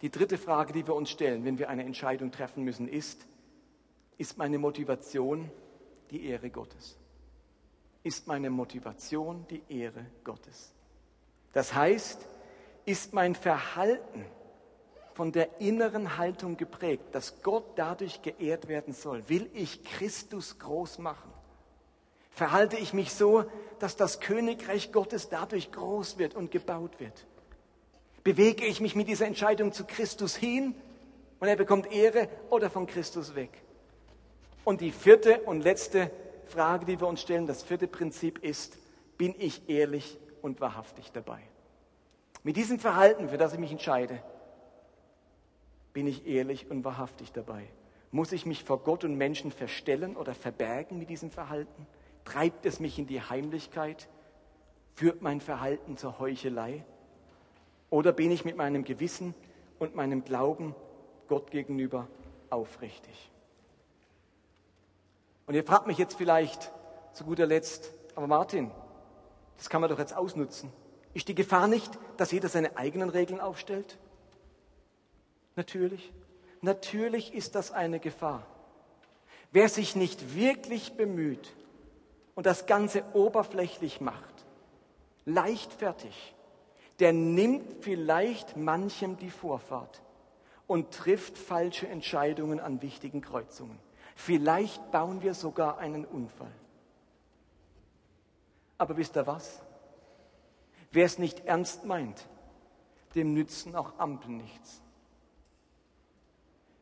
Die 0.02 0.10
dritte 0.10 0.38
Frage, 0.38 0.72
die 0.72 0.86
wir 0.86 0.94
uns 0.94 1.10
stellen, 1.10 1.44
wenn 1.44 1.58
wir 1.58 1.68
eine 1.68 1.84
Entscheidung 1.84 2.30
treffen 2.30 2.64
müssen, 2.64 2.88
ist, 2.88 3.26
ist 4.16 4.38
meine 4.38 4.58
Motivation 4.58 5.50
die 6.10 6.26
Ehre 6.26 6.50
Gottes? 6.50 6.96
Ist 8.02 8.26
meine 8.26 8.48
Motivation 8.48 9.46
die 9.50 9.62
Ehre 9.68 10.06
Gottes? 10.24 10.72
Das 11.52 11.74
heißt, 11.74 12.26
ist 12.86 13.12
mein 13.12 13.34
Verhalten 13.34 14.24
von 15.12 15.32
der 15.32 15.60
inneren 15.60 16.16
Haltung 16.16 16.56
geprägt, 16.56 17.04
dass 17.12 17.42
Gott 17.42 17.64
dadurch 17.76 18.22
geehrt 18.22 18.68
werden 18.68 18.94
soll? 18.94 19.28
Will 19.28 19.50
ich 19.52 19.84
Christus 19.84 20.58
groß 20.58 20.98
machen? 20.98 21.30
Verhalte 22.30 22.78
ich 22.78 22.94
mich 22.94 23.12
so, 23.12 23.44
dass 23.80 23.96
das 23.96 24.20
Königreich 24.20 24.92
Gottes 24.92 25.28
dadurch 25.28 25.72
groß 25.72 26.16
wird 26.16 26.34
und 26.34 26.50
gebaut 26.50 27.00
wird? 27.00 27.26
Bewege 28.22 28.66
ich 28.66 28.80
mich 28.80 28.94
mit 28.94 29.08
dieser 29.08 29.26
Entscheidung 29.26 29.72
zu 29.72 29.84
Christus 29.84 30.36
hin 30.36 30.74
und 31.38 31.48
er 31.48 31.56
bekommt 31.56 31.90
Ehre 31.90 32.28
oder 32.50 32.68
von 32.68 32.86
Christus 32.86 33.34
weg? 33.34 33.50
Und 34.64 34.82
die 34.82 34.92
vierte 34.92 35.40
und 35.40 35.62
letzte 35.62 36.10
Frage, 36.46 36.84
die 36.84 37.00
wir 37.00 37.06
uns 37.06 37.22
stellen, 37.22 37.46
das 37.46 37.62
vierte 37.62 37.86
Prinzip 37.86 38.38
ist, 38.38 38.76
bin 39.16 39.34
ich 39.38 39.68
ehrlich 39.68 40.18
und 40.42 40.60
wahrhaftig 40.60 41.12
dabei? 41.12 41.40
Mit 42.42 42.56
diesem 42.56 42.78
Verhalten, 42.78 43.28
für 43.28 43.38
das 43.38 43.52
ich 43.52 43.58
mich 43.58 43.72
entscheide, 43.72 44.22
bin 45.92 46.06
ich 46.06 46.26
ehrlich 46.26 46.70
und 46.70 46.84
wahrhaftig 46.84 47.32
dabei. 47.32 47.64
Muss 48.12 48.32
ich 48.32 48.46
mich 48.46 48.64
vor 48.64 48.82
Gott 48.82 49.04
und 49.04 49.16
Menschen 49.16 49.50
verstellen 49.50 50.16
oder 50.16 50.34
verbergen 50.34 50.98
mit 50.98 51.10
diesem 51.10 51.30
Verhalten? 51.30 51.86
Treibt 52.24 52.66
es 52.66 52.80
mich 52.80 52.98
in 52.98 53.06
die 53.06 53.20
Heimlichkeit? 53.20 54.08
Führt 54.94 55.22
mein 55.22 55.40
Verhalten 55.40 55.96
zur 55.96 56.18
Heuchelei? 56.18 56.84
Oder 57.90 58.12
bin 58.12 58.30
ich 58.30 58.44
mit 58.44 58.56
meinem 58.56 58.84
Gewissen 58.84 59.34
und 59.78 59.94
meinem 59.94 60.24
Glauben 60.24 60.74
Gott 61.28 61.50
gegenüber 61.50 62.06
aufrichtig? 62.48 63.30
Und 65.46 65.54
ihr 65.54 65.64
fragt 65.64 65.88
mich 65.88 65.98
jetzt 65.98 66.16
vielleicht 66.16 66.72
zu 67.12 67.24
guter 67.24 67.46
Letzt, 67.46 67.92
aber 68.14 68.28
Martin, 68.28 68.70
das 69.56 69.68
kann 69.68 69.80
man 69.80 69.90
doch 69.90 69.98
jetzt 69.98 70.16
ausnutzen. 70.16 70.72
Ist 71.12 71.26
die 71.26 71.34
Gefahr 71.34 71.66
nicht, 71.66 71.98
dass 72.16 72.30
jeder 72.30 72.48
seine 72.48 72.76
eigenen 72.76 73.10
Regeln 73.10 73.40
aufstellt? 73.40 73.98
Natürlich. 75.56 76.12
Natürlich 76.60 77.34
ist 77.34 77.56
das 77.56 77.72
eine 77.72 77.98
Gefahr. 77.98 78.46
Wer 79.50 79.68
sich 79.68 79.96
nicht 79.96 80.36
wirklich 80.36 80.92
bemüht 80.96 81.52
und 82.36 82.46
das 82.46 82.66
Ganze 82.66 83.02
oberflächlich 83.14 84.00
macht, 84.00 84.46
leichtfertig, 85.24 86.34
der 87.00 87.12
nimmt 87.12 87.82
vielleicht 87.82 88.56
manchem 88.56 89.16
die 89.16 89.30
Vorfahrt 89.30 90.02
und 90.66 90.92
trifft 90.92 91.36
falsche 91.36 91.88
Entscheidungen 91.88 92.60
an 92.60 92.82
wichtigen 92.82 93.22
Kreuzungen. 93.22 93.78
Vielleicht 94.14 94.90
bauen 94.90 95.22
wir 95.22 95.34
sogar 95.34 95.78
einen 95.78 96.04
Unfall. 96.04 96.52
Aber 98.76 98.96
wisst 98.96 99.16
ihr 99.16 99.26
was? 99.26 99.62
Wer 100.92 101.06
es 101.06 101.18
nicht 101.18 101.46
ernst 101.46 101.86
meint, 101.86 102.26
dem 103.14 103.32
nützen 103.34 103.74
auch 103.74 103.98
Ampeln 103.98 104.36
nichts. 104.36 104.82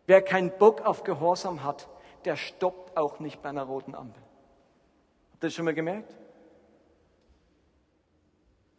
Wer 0.07 0.23
keinen 0.23 0.51
Bock 0.59 0.83
auf 0.83 1.05
Gehorsam 1.05 1.63
hat, 1.63 1.89
der 2.25 2.37
stoppt 2.37 2.97
auch 2.97 3.21
nicht 3.21 3.41
bei 3.43 3.51
einer 3.51 3.65
roten 3.65 3.95
Ampel. 3.95 4.23
Habt 5.33 5.45
ihr 5.45 5.47
das 5.49 5.55
schon 5.55 5.65
mal 5.65 5.75
gemerkt? 5.75 6.17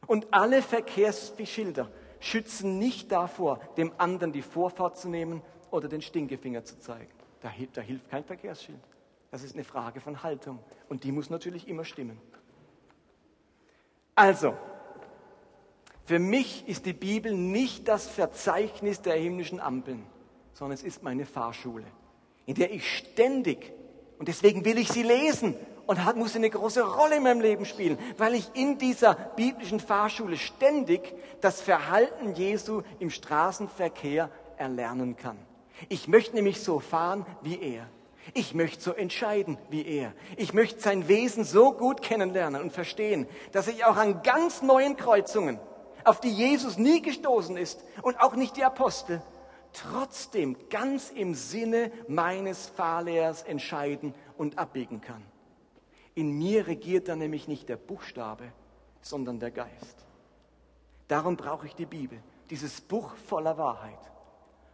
Und 0.10 0.26
alle 0.32 0.64
Verkehrsschilder 0.64 1.88
schützen 2.20 2.80
nicht 2.80 3.12
davor, 3.12 3.60
dem 3.78 3.92
anderen 4.00 4.34
die 4.34 4.42
Vorfahrt 4.42 4.98
zu 4.98 5.08
nehmen 5.08 5.44
oder 5.70 5.88
den 5.88 6.02
Stinkefinger 6.02 6.66
zu 6.66 6.80
zeigen. 6.80 7.12
Da, 7.42 7.52
da 7.74 7.82
hilft 7.82 8.10
kein 8.10 8.24
Verkehrsschild. 8.24 8.80
Das 9.30 9.44
ist 9.44 9.54
eine 9.54 9.64
Frage 9.64 10.02
von 10.02 10.24
Haltung. 10.24 10.58
Und 10.90 11.04
die 11.04 11.12
muss 11.12 11.30
natürlich 11.30 11.68
immer 11.68 11.86
stimmen. 11.86 12.20
Also, 14.16 14.58
für 16.06 16.18
mich 16.18 16.68
ist 16.68 16.88
die 16.88 16.94
Bibel 16.94 17.32
nicht 17.32 17.88
das 17.88 18.08
Verzeichnis 18.08 19.04
der 19.04 19.14
himmlischen 19.14 19.60
Ampeln, 19.60 20.04
sondern 20.54 20.74
es 20.74 20.82
ist 20.82 21.04
meine 21.04 21.28
Fahrschule, 21.28 21.86
in 22.48 22.56
der 22.56 22.74
ich 22.74 22.98
ständig, 22.98 23.72
und 24.18 24.28
deswegen 24.28 24.66
will 24.66 24.80
ich 24.80 24.90
sie 24.90 25.04
lesen 25.04 25.54
und 25.90 26.06
hat, 26.06 26.18
muss 26.18 26.36
eine 26.36 26.52
große 26.52 26.84
Rolle 26.84 27.16
in 27.16 27.24
meinem 27.24 27.42
Leben 27.42 27.66
spielen, 27.66 27.98
weil 28.20 28.36
ich 28.36 28.52
in 28.54 28.78
dieser 28.78 29.16
biblischen 29.16 29.80
Fahrschule 29.80 30.38
ständig 30.38 31.16
das 31.42 31.62
Verhalten 31.62 32.36
Jesu 32.36 32.84
im 33.00 33.10
Straßenverkehr 33.10 34.30
erlernen 34.58 35.18
kann. 35.18 35.40
Ich 35.88 36.08
möchte 36.08 36.36
nämlich 36.36 36.62
so 36.62 36.80
fahren 36.80 37.26
wie 37.42 37.60
er. 37.60 37.88
Ich 38.36 38.54
möchte 38.54 38.84
so 38.84 38.92
entscheiden 38.92 39.58
wie 39.72 39.84
er. 39.84 40.14
Ich 40.38 40.54
möchte 40.54 40.80
sein 40.80 41.08
Wesen 41.08 41.44
so 41.44 41.72
gut 41.72 42.04
kennenlernen 42.04 42.62
und 42.62 42.72
verstehen, 42.72 43.26
dass 43.52 43.68
ich 43.68 43.84
auch 43.84 43.98
an 43.98 44.22
ganz 44.22 44.62
neuen 44.62 44.96
Kreuzungen, 44.96 45.60
auf 46.04 46.20
die 46.20 46.30
Jesus 46.30 46.78
nie 46.78 47.02
gestoßen 47.02 47.58
ist 47.58 47.84
und 48.04 48.20
auch 48.20 48.36
nicht 48.36 48.58
die 48.58 48.64
Apostel, 48.64 49.24
trotzdem 49.74 50.56
ganz 50.70 51.10
im 51.10 51.34
Sinne 51.34 51.92
meines 52.08 52.68
Fahrlehrers 52.68 53.42
entscheiden 53.42 54.14
und 54.38 54.60
abbiegen 54.60 55.02
kann. 55.02 55.26
In 56.20 56.38
mir 56.38 56.68
regiert 56.68 57.08
dann 57.08 57.20
nämlich 57.20 57.48
nicht 57.48 57.70
der 57.70 57.78
Buchstabe, 57.78 58.52
sondern 59.02 59.40
der 59.40 59.52
Geist. 59.52 60.06
Darum 61.08 61.38
brauche 61.38 61.66
ich 61.66 61.76
die 61.76 61.86
Bibel, 61.86 62.22
dieses 62.50 62.82
Buch 62.82 63.16
voller 63.16 63.58
Wahrheit, 63.58 64.12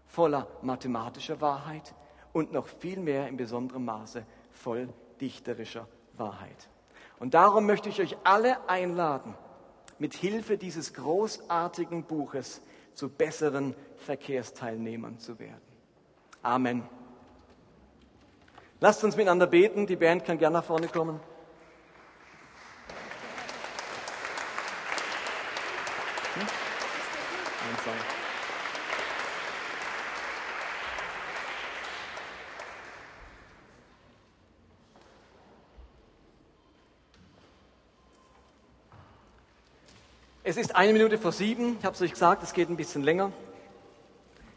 voller 0.07 0.47
mathematischer 0.63 1.39
Wahrheit 1.41 1.93
und 2.33 2.51
noch 2.51 2.65
viel 2.65 2.99
mehr 2.99 3.27
in 3.27 3.37
besonderem 3.37 3.85
Maße 3.85 4.25
voll 4.53 4.89
dichterischer 5.21 5.87
Wahrheit. 6.17 6.67
Und 7.19 7.35
darum 7.35 7.67
möchte 7.67 7.89
ich 7.89 8.01
euch 8.01 8.17
alle 8.23 8.67
einladen, 8.67 9.35
mit 9.99 10.15
Hilfe 10.15 10.57
dieses 10.57 10.95
großartigen 10.95 12.05
Buches 12.05 12.59
zu 12.95 13.07
besseren 13.07 13.75
Verkehrsteilnehmern 13.97 15.19
zu 15.19 15.37
werden. 15.37 15.61
Amen. 16.41 16.89
Lasst 18.79 19.03
uns 19.03 19.15
miteinander 19.15 19.45
beten. 19.45 19.85
Die 19.85 19.95
Band 19.95 20.25
kann 20.25 20.39
gerne 20.39 20.57
nach 20.57 20.65
vorne 20.65 20.87
kommen. 20.87 21.19
Es 40.56 40.62
ist 40.62 40.74
eine 40.74 40.93
Minute 40.93 41.18
vor 41.18 41.34
sieben. 41.34 41.76
Ich 41.80 41.86
habe 41.86 41.95
es 41.95 42.01
euch 42.01 42.12
gesagt, 42.12 42.41
es 42.41 42.53
geht 42.53 42.70
ein 42.70 42.78
bisschen 42.78 43.03
länger. 43.03 43.34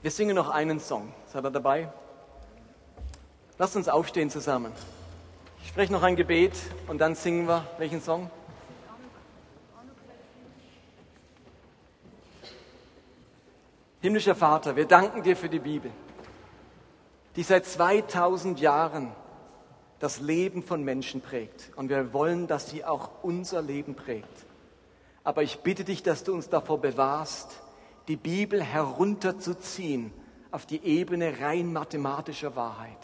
Wir 0.00 0.12
singen 0.12 0.36
noch 0.36 0.48
einen 0.48 0.78
Song. 0.78 1.12
Seid 1.26 1.44
ihr 1.44 1.50
dabei? 1.50 1.92
Lasst 3.58 3.74
uns 3.74 3.88
aufstehen 3.88 4.30
zusammen. 4.30 4.70
Ich 5.60 5.70
spreche 5.70 5.92
noch 5.92 6.04
ein 6.04 6.14
Gebet 6.14 6.52
und 6.86 6.98
dann 6.98 7.16
singen 7.16 7.48
wir 7.48 7.66
welchen 7.78 8.00
Song? 8.00 8.30
Himmlischer 14.00 14.36
Vater, 14.36 14.76
wir 14.76 14.86
danken 14.86 15.24
dir 15.24 15.36
für 15.36 15.48
die 15.48 15.58
Bibel, 15.58 15.90
die 17.34 17.42
seit 17.42 17.66
2000 17.66 18.60
Jahren 18.60 19.10
das 19.98 20.20
Leben 20.20 20.62
von 20.62 20.84
Menschen 20.84 21.22
prägt. 21.22 21.72
Und 21.74 21.88
wir 21.88 22.12
wollen, 22.12 22.46
dass 22.46 22.70
sie 22.70 22.84
auch 22.84 23.10
unser 23.24 23.62
Leben 23.62 23.96
prägt. 23.96 24.47
Aber 25.28 25.42
ich 25.42 25.58
bitte 25.58 25.84
dich, 25.84 26.02
dass 26.02 26.24
du 26.24 26.32
uns 26.32 26.48
davor 26.48 26.80
bewahrst, 26.80 27.60
die 28.08 28.16
Bibel 28.16 28.62
herunterzuziehen 28.62 30.10
auf 30.50 30.64
die 30.64 30.82
Ebene 30.82 31.38
rein 31.38 31.70
mathematischer 31.70 32.56
Wahrheit. 32.56 32.96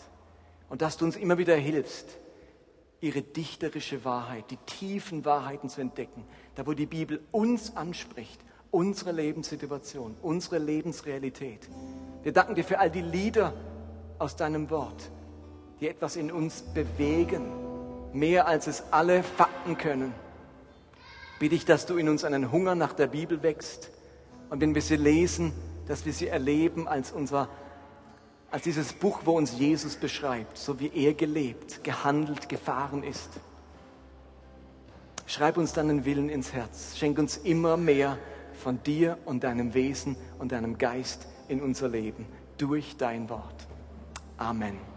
Und 0.71 0.81
dass 0.81 0.97
du 0.97 1.05
uns 1.05 1.17
immer 1.17 1.37
wieder 1.37 1.55
hilfst, 1.55 2.17
ihre 3.03 3.21
dichterische 3.21 4.07
Wahrheit, 4.07 4.51
die 4.51 4.57
tiefen 4.57 5.27
Wahrheiten 5.27 5.69
zu 5.69 5.83
entdecken, 5.83 6.25
da 6.55 6.67
wo 6.67 6.73
die 6.73 6.87
Bibel 6.87 7.21
uns 7.31 7.77
anspricht 7.77 8.41
unsere 8.71 9.13
Lebenssituation, 9.13 10.17
unsere 10.23 10.57
Lebensrealität. 10.57 11.69
Wir 12.23 12.33
danken 12.33 12.55
dir 12.55 12.65
für 12.65 12.79
all 12.79 12.91
die 12.91 13.03
Lieder, 13.03 13.53
aus 14.19 14.35
deinem 14.35 14.71
Wort, 14.71 15.11
die 15.79 15.89
etwas 15.89 16.17
in 16.17 16.33
uns 16.33 16.63
bewegen, 16.63 17.53
mehr 18.15 18.47
als 18.47 18.67
es 18.67 18.83
alle 18.93 19.23
Fakten 19.23 19.77
können. 19.77 20.24
Bitte 21.39 21.55
ich, 21.55 21.65
dass 21.65 21.87
du 21.87 21.97
in 21.97 22.09
uns 22.09 22.25
einen 22.25 22.53
Hunger 22.53 22.75
nach 22.75 22.93
der 22.93 23.07
Bibel 23.09 23.43
wächst 23.43 23.91
und 24.51 24.61
wenn 24.61 24.75
wir 24.75 24.83
sie 24.83 24.97
lesen, 24.97 25.53
dass 25.87 26.07
wir 26.07 26.13
sie 26.13 26.29
erleben 26.29 26.89
als 26.89 27.13
unser 27.13 27.49
als 28.55 28.63
dieses 28.63 28.93
Buch, 28.93 29.23
wo 29.25 29.37
uns 29.37 29.59
Jesus 29.59 29.97
beschreibt, 29.97 30.59
so 30.59 30.79
wie 30.79 30.89
er 30.95 31.15
gelebt, 31.15 31.83
gehandelt, 31.83 32.49
gefahren 32.49 33.03
ist. 33.03 33.31
Schreib 35.27 35.57
uns 35.57 35.73
deinen 35.73 36.05
Willen 36.05 36.29
ins 36.29 36.53
Herz. 36.53 36.97
Schenk 36.97 37.19
uns 37.19 37.37
immer 37.39 37.77
mehr 37.77 38.17
von 38.53 38.81
dir 38.85 39.19
und 39.25 39.43
deinem 39.43 39.75
Wesen 39.75 40.15
und 40.39 40.53
deinem 40.53 40.79
Geist 40.79 41.27
in 41.49 41.61
unser 41.61 41.89
Leben 41.89 42.27
durch 42.57 42.97
dein 42.97 43.29
Wort. 43.29 43.67
Amen. 44.37 44.94